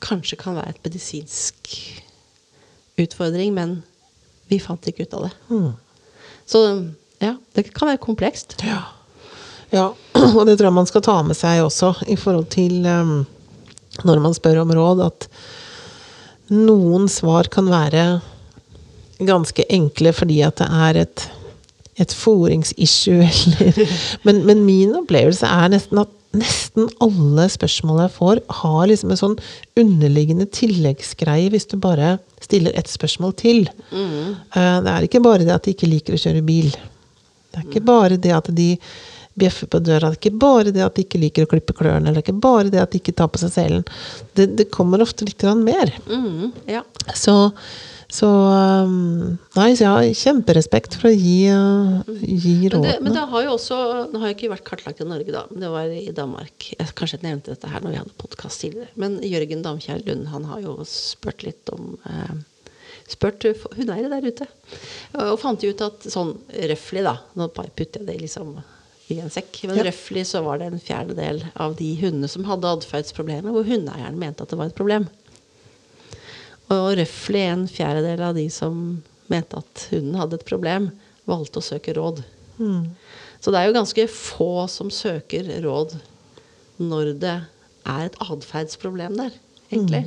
kanskje 0.05 0.39
kan 0.41 0.59
være 0.59 0.75
et 0.75 0.85
medisinsk 0.85 1.73
utfordring, 2.99 3.55
men 3.57 3.79
vi 4.49 4.61
fant 4.63 4.87
ikke 4.89 5.07
ut 5.07 5.17
av 5.19 5.29
det. 5.29 5.33
Så 6.49 6.63
ja, 7.23 7.35
det 7.57 7.69
kan 7.75 7.91
være 7.91 8.03
komplekst. 8.03 8.57
Ja. 8.67 8.83
ja, 9.75 9.89
og 10.37 10.45
det 10.49 10.57
tror 10.59 10.71
jeg 10.71 10.79
man 10.79 10.91
skal 10.91 11.05
ta 11.05 11.19
med 11.27 11.39
seg 11.39 11.63
også 11.65 11.95
i 12.09 12.17
forhold 12.19 12.49
til 12.55 12.87
um, 12.87 13.21
når 14.07 14.23
man 14.23 14.37
spør 14.37 14.63
om 14.63 14.73
råd, 14.75 15.05
at 15.09 15.29
noen 16.55 17.09
svar 17.13 17.51
kan 17.53 17.69
være 17.71 18.21
ganske 19.19 19.65
enkle 19.73 20.13
fordi 20.15 20.43
at 20.47 20.61
det 20.61 20.69
er 20.89 21.01
et, 21.05 21.25
et 21.99 22.15
foringsissue, 22.15 23.27
eller 23.65 23.99
men, 24.29 24.45
men 24.47 24.65
min 24.67 24.95
opplevelse 25.01 25.49
er 25.49 25.75
nesten 25.75 26.05
at 26.05 26.15
nesten 26.37 26.91
alle 27.01 27.47
spørsmål 27.49 28.03
jeg 28.03 28.13
får, 28.19 28.41
har 28.61 28.83
liksom 28.91 29.13
en 29.13 29.21
sånn 29.21 29.37
underliggende 29.81 30.45
tilleggsgreie 30.53 31.49
hvis 31.55 31.69
du 31.71 31.79
bare 31.81 32.19
stiller 32.45 32.77
ett 32.77 32.91
spørsmål 32.91 33.33
til. 33.41 33.63
Mm. 33.89 34.37
Det 34.53 34.93
er 34.93 35.07
ikke 35.07 35.23
bare 35.25 35.47
det 35.47 35.55
at 35.55 35.65
de 35.65 35.73
ikke 35.73 35.89
liker 35.89 36.17
å 36.17 36.21
kjøre 36.21 36.45
bil. 36.45 36.69
Det 37.49 37.63
er 37.63 37.65
ikke 37.65 37.87
bare 37.89 38.21
det 38.21 38.35
at 38.37 38.51
de 38.55 38.75
bjeffer 39.39 39.71
på 39.71 39.81
døra. 39.81 40.11
Det 40.11 40.19
er 40.19 40.21
ikke 40.21 40.41
bare 40.43 40.73
det 40.75 40.85
at 40.85 40.97
de 40.97 41.05
ikke 41.07 41.21
liker 41.23 41.47
å 41.47 41.51
klippe 41.51 41.77
klørne. 41.77 42.11
Eller 42.11 42.21
det 42.21 42.27
er 42.27 42.29
ikke 42.29 42.45
bare 42.45 42.73
det 42.75 42.83
at 42.83 42.93
de 42.93 43.01
ikke 43.01 43.17
tar 43.19 43.31
på 43.33 43.41
seg 43.43 43.55
selen. 43.55 43.85
Det, 44.37 44.51
det 44.59 44.69
kommer 44.75 45.05
ofte 45.05 45.29
litt 45.29 45.47
mer. 45.63 45.95
Mm, 46.11 46.51
ja. 46.69 46.83
Så, 47.17 47.37
så 48.09 48.29
um, 48.89 49.37
Nei, 49.53 49.73
så 49.77 49.85
jeg 49.85 49.91
har 49.93 50.07
kjemperespekt 50.17 50.95
for 50.97 51.11
å 51.11 51.13
gi, 51.13 51.51
uh, 51.53 52.01
gi 52.25 52.55
Men 52.73 52.87
det, 52.87 52.95
men 53.05 53.13
det 53.13 53.25
har 53.29 53.45
jo 53.45 53.51
også 53.59 53.81
Det 54.09 54.23
har 54.23 54.31
jo 54.31 54.37
ikke 54.37 54.53
vært 54.55 54.65
kartlagt 54.71 55.03
i 55.05 55.09
Norge, 55.09 55.35
da. 55.35 55.43
Men 55.51 55.67
det 55.67 55.73
var 55.75 55.93
i 55.93 56.15
Danmark. 56.17 56.71
Jeg 56.73 56.95
kanskje 56.97 57.19
jeg 57.19 57.27
nevnte 57.27 57.53
dette 57.53 57.69
her 57.69 57.85
når 57.85 57.93
vi 57.93 58.01
hadde 58.01 58.17
podkast 58.23 58.65
tidligere. 58.65 58.89
Men 58.97 59.19
Jørgen 59.29 59.67
Damkjær 59.67 60.01
Lund 60.09 60.31
han 60.33 60.49
har 60.49 60.65
jo 60.65 60.79
spurt 60.89 61.45
litt 61.45 61.75
om 61.75 61.99
eh, 62.09 62.39
Spurt 63.09 63.45
hundeeiere 63.73 64.11
der 64.13 64.27
ute. 64.29 64.47
Og 65.17 65.39
fant 65.41 65.63
ut 65.65 65.85
at 65.85 66.09
sånn 66.13 66.35
røftlig, 66.53 67.05
da 67.07 67.15
Nå 67.41 67.47
bare 67.57 67.73
putter 67.73 68.03
jeg 68.03 68.09
det 68.11 68.19
liksom 68.27 68.59
i 69.09 69.17
en 69.23 69.33
sekk. 69.33 69.63
Men 69.69 69.79
Ja. 69.79 69.87
røftlig 69.89 70.27
så 70.29 70.43
var 70.45 70.59
det 70.61 70.67
en 70.69 70.83
fjerdedel 70.83 71.41
av 71.57 71.77
de 71.77 71.95
hundene 71.97 72.29
som 72.29 72.45
hadde 72.45 72.69
atferdsproblemer, 72.69 73.53
hvor 73.53 73.65
hundeeieren 73.65 74.19
mente 74.21 74.45
at 74.45 74.53
det 74.53 74.59
var 74.61 74.69
et 74.69 74.77
problem. 74.77 75.09
Og 76.75 76.99
røftlig 76.99 77.45
en 77.49 77.69
fjerdedel 77.71 78.25
av 78.27 78.35
de 78.37 78.49
som 78.53 78.99
mente 79.33 79.61
at 79.61 79.87
hunden 79.93 80.19
hadde 80.21 80.39
et 80.39 80.49
problem, 80.49 80.91
valgte 81.29 81.61
å 81.61 81.65
søke 81.65 81.95
råd. 81.97 82.23
Så 83.41 83.53
det 83.55 83.61
er 83.61 83.69
jo 83.69 83.77
ganske 83.77 84.09
få 84.11 84.67
som 84.73 84.91
søker 84.93 85.49
råd 85.65 85.95
når 86.83 87.15
det 87.23 87.37
er 87.89 88.05
et 88.09 88.19
atferdsproblem 88.21 89.17
der, 89.19 89.33
egentlig. 89.71 90.05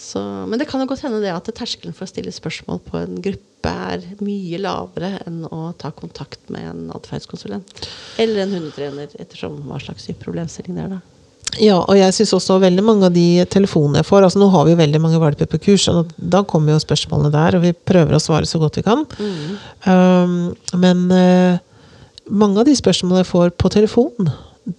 Så, 0.00 0.20
men 0.48 0.56
det 0.58 0.64
kan 0.70 0.80
jo 0.80 0.88
godt 0.88 1.02
hende 1.04 1.20
det 1.20 1.32
at 1.34 1.50
terskelen 1.52 1.92
for 1.92 2.06
å 2.06 2.10
stille 2.10 2.32
spørsmål 2.32 2.80
på 2.86 2.96
en 3.02 3.18
gruppe 3.20 3.72
er 3.92 4.06
mye 4.24 4.60
lavere 4.62 5.18
enn 5.26 5.42
å 5.52 5.74
ta 5.76 5.90
kontakt 5.92 6.48
med 6.52 6.64
en 6.70 6.86
atferdskonsulent. 6.96 7.74
Eller 8.22 8.46
en 8.46 8.54
hundetrener, 8.56 9.12
ettersom 9.20 9.58
hva 9.68 9.76
slags 9.82 10.08
problemstilling 10.22 10.78
det 10.78 10.86
er, 10.86 10.94
da. 10.96 11.09
Ja, 11.58 11.80
og 11.80 11.96
jeg 11.98 12.14
syns 12.14 12.34
også 12.36 12.60
veldig 12.62 12.84
mange 12.86 13.08
av 13.08 13.14
de 13.14 13.42
telefonene 13.50 14.04
jeg 14.04 14.06
får 14.06 14.26
altså 14.26 14.38
Nå 14.38 14.50
har 14.52 14.68
vi 14.68 14.74
jo 14.74 14.78
veldig 14.78 15.00
mange 15.02 15.18
valper 15.22 15.48
på 15.50 15.58
kurs, 15.64 15.88
og 15.90 16.12
da 16.16 16.44
kommer 16.46 16.76
jo 16.76 16.82
spørsmålene 16.82 17.32
der, 17.34 17.58
og 17.58 17.64
vi 17.64 17.72
prøver 17.74 18.14
å 18.16 18.22
svare 18.22 18.46
så 18.46 18.60
godt 18.62 18.78
vi 18.78 18.86
kan. 18.86 19.02
Um, 19.88 20.52
men 20.78 21.02
uh, 21.10 21.58
mange 22.30 22.62
av 22.62 22.68
de 22.68 22.76
spørsmålene 22.78 23.24
jeg 23.24 23.32
får 23.32 23.54
på 23.58 23.72
telefon, 23.74 24.30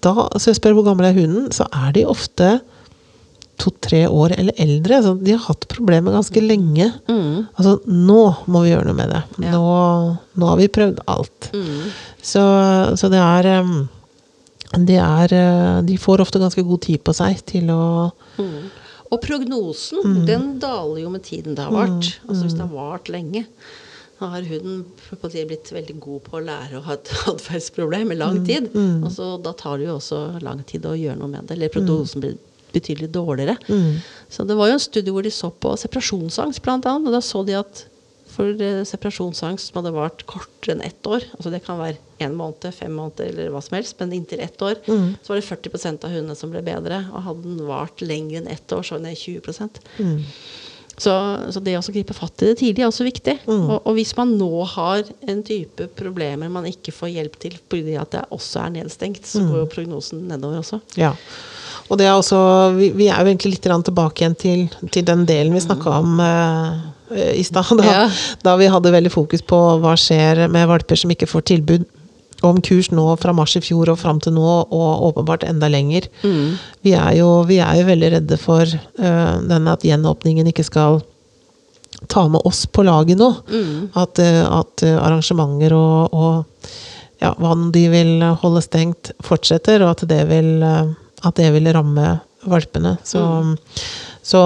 da 0.06 0.30
så 0.38 0.52
jeg 0.52 0.62
spør 0.62 0.78
hvor 0.78 0.88
gammel 0.88 1.10
er 1.10 1.18
hunden, 1.18 1.50
så 1.52 1.68
er 1.76 1.92
de 1.98 2.08
ofte 2.08 2.54
to-tre 3.62 4.06
år 4.08 4.34
eller 4.38 4.58
eldre. 4.62 5.02
Så 5.04 5.16
de 5.22 5.36
har 5.36 5.44
hatt 5.46 5.68
problemer 5.70 6.16
ganske 6.16 6.42
lenge. 6.44 6.88
Altså, 7.60 7.78
nå 7.86 8.22
må 8.50 8.64
vi 8.64 8.72
gjøre 8.72 8.88
noe 8.88 8.98
med 8.98 9.12
det. 9.14 9.22
Ja. 9.44 9.54
Nå, 9.54 9.66
nå 10.40 10.52
har 10.52 10.62
vi 10.62 10.70
prøvd 10.74 11.02
alt. 11.12 11.52
Så, 12.26 12.44
så 12.98 13.12
det 13.12 13.22
er 13.22 13.52
um, 13.62 13.84
det 14.80 14.98
er 15.04 15.34
eh, 15.36 15.82
De 15.84 15.98
får 16.00 16.24
ofte 16.24 16.40
ganske 16.40 16.64
god 16.64 16.82
tid 16.86 17.02
på 17.04 17.14
seg 17.16 17.42
til 17.50 17.72
å 17.74 17.82
Og 19.12 19.20
prognosen, 19.20 20.22
den 20.28 20.54
daler 20.64 21.02
jo 21.04 21.10
med 21.12 21.26
tiden 21.28 21.58
det 21.58 21.66
har 21.68 21.74
vart. 21.76 22.14
Altså 22.28 22.46
hvis 22.46 22.56
det 22.56 22.64
har 22.64 22.72
vart 22.72 23.10
lenge. 23.12 23.46
Da 24.22 24.30
har 24.36 24.46
huden 24.46 24.86
blitt 25.50 25.72
veldig 25.74 25.98
god 26.00 26.22
på 26.24 26.38
å 26.38 26.44
lære 26.46 26.78
å 26.78 26.86
ha 26.86 26.96
et 26.96 27.12
atferdsproblem 27.34 28.14
i 28.14 28.20
lang 28.20 28.40
tid. 28.48 28.70
Og 29.02 29.10
så 29.12 29.34
da 29.44 29.52
tar 29.58 29.82
det 29.82 29.90
jo 29.90 29.98
også 29.98 30.22
lang 30.46 30.64
tid 30.64 30.86
å 30.88 30.96
gjøre 30.96 31.20
noe 31.20 31.32
med 31.34 31.50
det. 31.50 31.58
Eller 31.58 31.74
prognosen 31.74 32.24
blir 32.24 32.38
betydelig 32.72 33.10
dårligere. 33.12 33.58
Så 34.32 34.46
det 34.48 34.56
var 34.56 34.70
jo 34.72 34.78
en 34.78 34.84
studie 34.88 35.12
hvor 35.12 35.26
de 35.28 35.34
så 35.36 35.50
på 35.52 35.74
separasjonsangst, 35.82 36.62
blant 36.64 36.88
annet. 36.88 37.10
Og 37.10 37.18
da 37.18 37.20
så 37.26 37.44
de 37.44 37.58
at 37.60 37.84
for 38.32 38.64
eh, 38.64 38.82
separasjonsangst 38.88 39.70
som 39.70 39.82
hadde 39.82 39.94
vart 39.96 40.26
kortere 40.30 40.76
enn 40.76 40.86
ett 40.86 41.08
år, 41.08 41.26
altså 41.38 41.54
det 41.54 41.64
kan 41.66 41.80
være 41.82 42.00
én 42.22 42.36
måned, 42.38 42.70
fem 42.76 42.94
måneder 42.96 43.32
eller 43.32 43.54
hva 43.54 43.62
som 43.66 43.78
helst, 43.80 43.98
men 44.00 44.16
inntil 44.16 44.44
ett 44.44 44.62
år, 44.62 44.80
så 44.86 45.34
var 45.34 45.40
det 45.40 45.48
40% 45.48 46.08
av 46.08 46.14
hundene 46.14 46.38
som 46.38 46.52
ble 46.54 46.62
bedre. 46.66 47.04
Og 47.12 47.26
hadde 47.26 47.48
den 47.48 47.64
vart 47.66 48.04
lenger 48.04 48.42
enn 48.42 48.52
ett 48.52 48.76
år, 48.76 48.86
så 48.86 48.96
var 48.96 49.02
det 49.02 49.12
ned 49.12 49.24
mm. 49.98 50.20
20 50.22 50.70
så, 51.02 51.14
så 51.50 51.62
det 51.64 51.74
å 51.80 51.94
gripe 51.94 52.14
fatt 52.14 52.44
i 52.44 52.52
det 52.52 52.60
tidlig 52.60 52.84
er 52.84 52.90
også 52.92 53.06
viktig. 53.08 53.34
Og, 53.50 53.78
og 53.80 53.96
hvis 53.98 54.12
man 54.18 54.36
nå 54.38 54.66
har 54.76 55.08
en 55.32 55.42
type 55.46 55.88
problemer 55.98 56.52
man 56.52 56.68
ikke 56.70 56.94
får 56.94 57.14
hjelp 57.16 57.40
til 57.42 57.58
fordi 57.72 57.96
at 57.98 58.12
det 58.14 58.22
også 58.36 58.66
er 58.66 58.76
nedstengt, 58.76 59.26
så 59.26 59.42
går 59.48 59.64
jo 59.64 59.72
prognosen 59.72 60.28
nedover 60.30 60.62
også. 60.62 60.82
Ja. 61.00 61.16
Og 61.90 61.98
det 62.00 62.06
er 62.08 62.14
også, 62.14 62.38
vi, 62.78 62.92
vi 62.96 63.10
er 63.10 63.20
jo 63.20 63.32
egentlig 63.32 63.56
litt 63.56 63.66
tilbake 63.66 64.24
igjen 64.24 64.38
til, 64.40 64.68
til 64.94 65.08
den 65.08 65.26
delen 65.28 65.56
vi 65.56 65.64
snakka 65.64 65.96
om 66.04 66.22
eh, 66.24 66.84
i 67.16 67.44
stad. 67.44 67.72
Da, 67.78 67.84
Ja. 67.86 68.04
da 68.44 68.56
vi 68.60 68.70
hadde 68.72 68.94
veldig 68.94 69.12
fokus 69.12 69.42
på 69.42 69.58
hva 69.82 69.96
skjer 70.00 70.48
med 70.52 70.68
valper 70.70 70.96
som 71.00 71.12
ikke 71.12 71.30
får 71.30 71.48
tilbud 71.52 71.86
om 72.42 72.58
kurs 72.62 72.90
nå 72.90 73.04
fra 73.22 73.34
mars 73.38 73.54
i 73.56 73.62
fjor 73.62 73.92
og 73.94 74.00
fram 74.02 74.20
til 74.20 74.34
nå, 74.34 74.42
og 74.74 75.04
åpenbart 75.12 75.44
enda 75.46 75.68
lenger. 75.70 76.08
Vi, 76.82 76.94
er 76.98 77.12
jo, 77.20 77.44
vi 77.46 77.60
er 77.62 77.76
jo 77.82 77.86
veldig 77.86 78.12
redde 78.16 78.38
for 78.42 78.66
uh, 78.66 79.36
denne 79.46 79.76
at 79.76 79.86
gjenåpningen 79.86 80.50
ikke 80.50 80.66
skal 80.66 81.02
ta 82.08 82.28
med 82.28 82.42
oss 82.46 82.66
på 82.66 82.84
laget 82.84 83.20
nå. 83.20 83.30
At, 83.94 84.20
eh, 84.20 84.42
at 84.42 84.84
eh, 84.86 84.98
arrangementer 84.98 85.74
og, 85.78 86.14
og 86.14 86.72
ja, 87.22 87.34
hva 87.38 87.54
de 87.74 87.84
vil 87.94 88.24
holde 88.42 88.64
stengt, 88.66 89.12
fortsetter, 89.22 89.84
og 89.86 89.94
at 89.94 90.06
det 90.10 90.24
vil, 90.32 90.64
eh, 90.66 90.94
at 91.28 91.38
det 91.38 91.52
vil 91.54 91.70
ramme 91.76 92.16
valpene. 92.50 92.96
Så, 93.06 93.22
så 94.26 94.42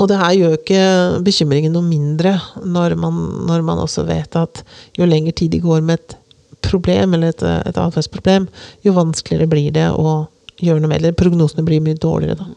Og 0.00 0.08
det 0.08 0.18
her 0.20 0.32
gjør 0.38 0.56
ikke 0.56 0.84
bekymringen 1.26 1.74
noe 1.76 1.84
mindre 1.84 2.34
når 2.64 2.96
man, 3.00 3.20
når 3.48 3.64
man 3.66 3.82
også 3.82 4.06
vet 4.08 4.36
at 4.40 4.62
jo 4.96 5.08
lengre 5.08 5.34
tid 5.36 5.52
de 5.52 5.60
går 5.62 5.84
med 5.84 6.00
et 6.00 6.16
problem, 6.64 7.14
eller 7.16 7.34
et, 7.34 7.42
et 7.42 7.80
atferdsproblem, 7.80 8.46
jo 8.84 8.96
vanskeligere 8.96 9.48
blir 9.50 9.74
det 9.76 9.88
å 9.92 10.22
gjøre 10.60 10.82
noe 10.82 10.92
med 10.92 11.04
det. 11.04 11.14
Prognosene 11.18 11.64
blir 11.66 11.82
mye 11.84 11.98
dårligere 12.00 12.40
da. 12.40 12.48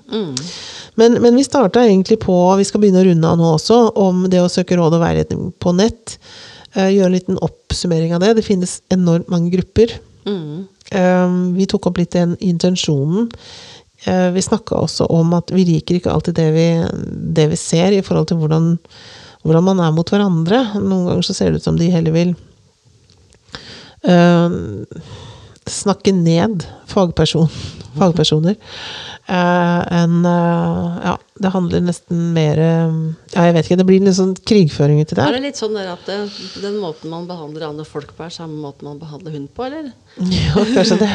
Men, 0.99 1.17
men 1.23 1.37
vi 1.39 1.45
starta 1.45 1.85
egentlig 1.87 2.19
på, 2.23 2.35
vi 2.59 2.67
skal 2.67 2.83
begynne 2.83 3.01
å 3.01 3.07
runde 3.07 3.29
av 3.29 3.39
nå 3.39 3.51
også, 3.55 3.79
om 3.99 4.25
det 4.31 4.43
å 4.43 4.51
søke 4.51 4.77
råd 4.79 4.97
og 4.97 5.03
veiledning 5.03 5.51
på 5.63 5.75
nett. 5.77 6.17
Eh, 6.73 6.91
gjøre 6.93 7.09
en 7.09 7.15
liten 7.17 7.39
oppsummering 7.43 8.13
av 8.15 8.23
det. 8.23 8.35
Det 8.39 8.47
finnes 8.47 8.81
enormt 8.93 9.31
mange 9.33 9.53
grupper. 9.55 9.97
Mm. 10.23 10.69
vi 11.57 11.65
tok 11.67 11.89
opp 11.89 11.97
litt 11.99 12.13
den 12.15 12.37
intensjonen. 12.39 13.25
Eh, 14.05 14.29
vi 14.35 14.41
snakka 14.41 14.75
også 14.75 15.07
om 15.15 15.35
at 15.37 15.51
vi 15.53 15.63
liker 15.67 15.99
ikke 15.99 16.11
alltid 16.11 16.35
det 16.35 16.49
vi, 16.55 16.67
det 17.37 17.47
vi 17.53 17.59
ser, 17.59 17.95
i 17.95 18.03
forhold 18.03 18.27
til 18.31 18.41
hvordan, 18.41 18.73
hvordan 19.43 19.67
man 19.69 19.83
er 19.85 19.93
mot 19.95 20.09
hverandre. 20.09 20.65
Noen 20.81 21.07
ganger 21.07 21.27
så 21.27 21.35
ser 21.37 21.51
det 21.51 21.61
ut 21.61 21.69
som 21.69 21.79
de 21.79 21.91
heller 21.93 22.15
vil 22.15 22.33
uh, 24.03 24.83
snakke 25.69 26.11
ned 26.15 26.67
fagperson, 26.91 27.47
fagpersoner. 28.01 28.59
Uh, 29.23 29.79
enn 29.95 30.25
uh, 30.27 30.97
Ja, 30.99 31.13
det 31.39 31.53
handler 31.53 31.79
nesten 31.85 32.33
mer 32.35 32.59
uh, 32.59 32.95
Ja, 33.31 33.45
jeg 33.47 33.53
vet 33.55 33.69
ikke. 33.69 33.77
Det 33.79 33.85
blir 33.87 34.03
litt 34.03 34.17
sånn 34.17 34.33
krigføring 34.35 34.99
uti 34.99 35.15
Er 35.15 35.37
det 35.37 35.45
litt 35.45 35.61
sånn 35.61 35.77
der 35.77 35.93
at 35.93 36.03
det, 36.09 36.17
den 36.59 36.75
måten 36.81 37.07
man 37.13 37.23
behandler 37.29 37.69
andre 37.69 37.87
folk 37.87 38.11
på, 38.17 38.25
er 38.27 38.35
samme 38.35 38.59
måten 38.59 38.89
man 38.89 38.99
behandler 38.99 39.37
hund 39.37 39.47
på, 39.55 39.69
eller? 39.69 39.93
Ja, 40.27 40.65
kanskje 40.75 40.99
det. 41.05 41.13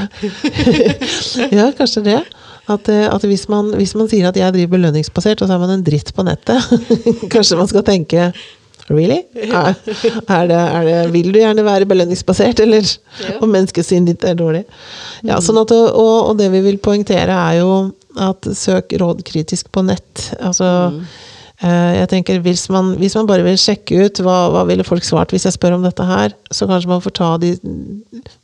ja, 1.60 1.68
kanskje 1.76 2.06
det. 2.08 2.22
At, 2.68 2.88
eh, 2.92 3.06
at 3.08 3.24
hvis, 3.24 3.46
man, 3.48 3.72
hvis 3.78 3.94
man 3.96 4.10
sier 4.10 4.28
at 4.28 4.36
jeg 4.36 4.54
driver 4.54 4.76
belønningsbasert, 4.76 5.40
og 5.42 5.48
så 5.48 5.56
er 5.56 5.62
man 5.62 5.76
en 5.78 5.84
dritt 5.86 6.12
på 6.14 6.24
nettet, 6.26 6.64
kanskje 7.32 7.60
man 7.60 7.70
skal 7.70 7.86
tenke 7.86 8.30
Really? 8.88 9.18
Er, 9.36 9.74
er 10.32 10.46
det, 10.48 10.56
er 10.56 10.86
det, 10.86 10.98
vil 11.12 11.26
du 11.34 11.38
gjerne 11.42 11.64
være 11.66 11.88
belønningsbasert, 11.88 12.60
eller 12.64 12.86
Ja. 13.20 13.34
om 13.42 13.50
menneskesynet 13.52 14.14
ditt 14.14 14.24
er 14.24 14.38
dårlig? 14.38 14.62
Ja, 15.26 15.42
sånn 15.44 15.60
at, 15.60 15.74
og, 15.76 16.14
og 16.30 16.38
det 16.38 16.48
vi 16.54 16.62
vil 16.64 16.78
poengtere, 16.80 17.34
er 17.34 17.58
jo 17.60 17.72
at 18.16 18.48
søk 18.56 18.94
råd 18.96 19.20
kritisk 19.28 19.68
på 19.74 19.82
nett. 19.84 20.30
Altså, 20.40 20.64
mm. 20.94 21.02
jeg 21.98 22.08
tenker 22.14 22.40
hvis 22.46 22.64
man, 22.72 22.94
hvis 22.96 23.18
man 23.18 23.28
bare 23.28 23.44
vil 23.44 23.58
sjekke 23.60 24.06
ut 24.06 24.22
hva, 24.24 24.38
hva 24.54 24.64
ville 24.70 24.86
folk 24.86 25.04
svart 25.04 25.34
hvis 25.34 25.44
jeg 25.44 25.58
spør 25.58 25.76
om 25.76 25.84
dette 25.84 26.08
her, 26.08 26.32
så 26.48 26.70
kanskje 26.70 26.92
man 26.94 27.04
får 27.04 27.16
ta 27.18 27.32
de 27.42 27.52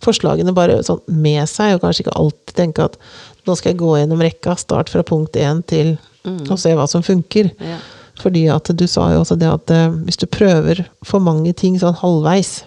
forslagene 0.04 0.54
bare 0.56 0.82
sånn 0.84 1.00
med 1.08 1.48
seg, 1.48 1.78
og 1.78 1.86
kanskje 1.86 2.04
ikke 2.04 2.18
alltid 2.20 2.58
tenke 2.60 2.90
at 2.90 3.00
nå 3.46 3.56
skal 3.58 3.72
jeg 3.72 3.80
gå 3.82 3.92
gjennom 3.98 4.22
rekka, 4.24 4.56
start 4.60 4.88
fra 4.92 5.02
punkt 5.06 5.36
én 5.36 5.62
til 5.68 5.96
og 6.48 6.58
se 6.58 6.72
hva 6.72 6.86
som 6.88 7.02
funker. 7.04 7.50
Ja. 7.60 7.78
Fordi 8.22 8.46
at 8.48 8.70
du 8.78 8.86
sa 8.88 9.10
jo 9.12 9.20
også 9.24 9.36
det 9.36 9.48
at 9.50 9.70
eh, 9.74 9.90
hvis 10.06 10.16
du 10.22 10.26
prøver 10.30 10.84
for 11.04 11.20
mange 11.20 11.52
ting 11.52 11.76
sånn 11.80 11.96
halvveis, 11.98 12.62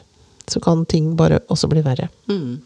så 0.48 0.62
kan 0.64 0.86
ting 0.86 1.16
bare 1.20 1.40
også 1.50 1.70
bli 1.72 1.82
verre. 1.82 2.10
Mm. 2.30 2.60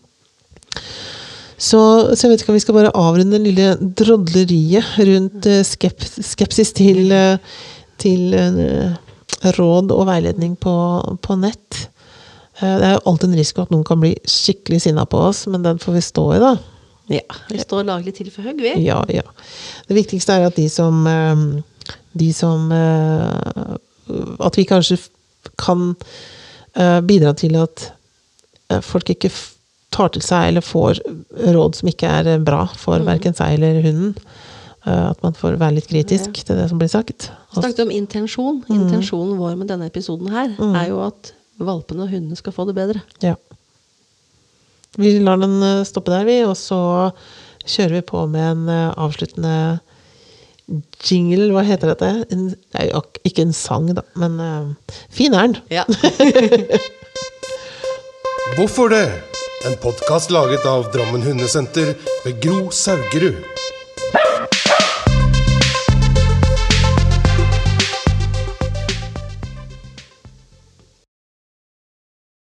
Så, 1.62 1.80
så 2.18 2.26
jeg 2.26 2.32
vet 2.32 2.42
ikke 2.44 2.52
om 2.52 2.58
vi 2.58 2.64
skal 2.64 2.78
bare 2.80 2.94
avrunde 2.98 3.38
det 3.38 3.46
lille 3.46 3.68
drodleriet 4.02 4.98
rundt 5.08 5.46
eh, 5.50 5.62
skep, 5.68 6.02
skepsis 6.02 6.74
til, 6.74 7.12
eh, 7.14 7.38
til 8.02 8.34
råd 9.58 9.94
og 9.94 10.06
veiledning 10.10 10.56
på, 10.60 10.74
på 11.22 11.38
nett. 11.40 11.84
Eh, 12.60 12.76
Det 12.82 12.88
er 12.90 12.96
jo 12.98 13.04
alltid 13.14 13.30
en 13.30 13.40
risiko 13.40 13.64
at 13.64 13.72
noen 13.74 13.86
kan 13.88 14.02
bli 14.02 14.16
skikkelig 14.26 14.82
sinna 14.88 15.06
på 15.10 15.22
oss, 15.30 15.46
men 15.48 15.64
den 15.66 15.80
får 15.82 16.00
vi 16.00 16.04
stå 16.10 16.26
i, 16.36 16.42
da. 16.42 16.56
Ja. 17.12 17.40
Vi 17.50 17.60
står 17.62 17.88
laglig 17.88 18.14
til 18.18 18.32
for 18.34 18.46
hugg, 18.46 18.62
vi. 18.64 18.74
Ja, 18.86 19.02
ja. 19.12 19.24
Det 19.88 19.98
viktigste 19.98 20.38
er 20.38 20.50
at 20.50 20.58
de 20.60 20.68
som 20.72 21.06
eh, 21.08 21.46
De 22.18 22.28
som 22.36 22.72
eh, 22.76 23.76
At 24.40 24.58
vi 24.60 24.68
kanskje 24.68 25.00
kan 25.58 25.96
eh, 26.76 27.00
bidra 27.02 27.34
til 27.34 27.56
at 27.58 27.88
eh, 28.70 28.82
folk 28.86 29.10
ikke 29.10 29.32
tar 29.92 30.12
til 30.14 30.24
seg 30.24 30.52
eller 30.52 30.64
får 30.64 31.02
råd 31.56 31.80
som 31.80 31.90
ikke 31.92 32.08
er 32.22 32.40
bra 32.46 32.66
for 32.80 33.04
verken 33.04 33.36
seg 33.36 33.58
eller 33.58 33.82
hunden. 33.84 34.14
At 34.88 35.20
man 35.22 35.36
får 35.38 35.60
være 35.62 35.76
litt 35.76 35.90
kritisk 35.92 36.40
til 36.42 36.58
det 36.58 36.70
som 36.72 36.80
blir 36.82 36.90
sagt. 36.90 37.28
Vi 37.52 37.60
Snakket 37.60 37.84
om 37.84 37.92
intensjon. 37.94 38.62
Intensjonen 38.72 39.36
vår 39.38 39.58
med 39.60 39.70
denne 39.70 39.90
episoden 39.92 40.32
her 40.34 40.56
er 40.58 40.88
jo 40.90 41.04
at 41.06 41.34
valpene 41.62 42.08
og 42.08 42.14
hundene 42.14 42.40
skal 42.40 42.56
få 42.56 42.66
det 42.70 42.78
bedre. 42.80 43.04
Ja. 43.22 43.36
Vi 44.98 45.20
lar 45.20 45.38
den 45.40 45.62
eh, 45.64 45.86
stoppe 45.88 46.12
der, 46.12 46.26
vi, 46.28 46.42
og 46.44 46.58
så 46.60 46.78
kjører 47.64 47.94
vi 48.02 48.08
på 48.10 48.26
med 48.28 48.44
en 48.44 48.66
eh, 48.68 48.90
avsluttende 49.00 49.54
jingle. 51.08 51.48
Hva 51.56 51.64
heter 51.64 51.94
dette? 51.94 52.10
En, 52.36 52.50
det 52.52 52.82
er 52.82 52.90
jo 52.90 53.04
ikke 53.28 53.46
en 53.48 53.56
sang, 53.56 53.88
da, 53.96 54.04
men 54.20 54.36
uh, 54.40 54.98
fin 55.12 55.36
er 55.36 55.48
den. 55.48 55.58
Ja. 55.72 55.86
Hvorfor 58.58 58.92
det? 58.92 59.06
En 59.68 59.80
podkast 59.80 60.32
laget 60.34 60.68
av 60.68 60.90
Drammen 60.92 61.24
Hundesenter 61.24 61.94
ved 62.26 62.44
Gro 62.44 62.68
Saugerud. 62.76 63.51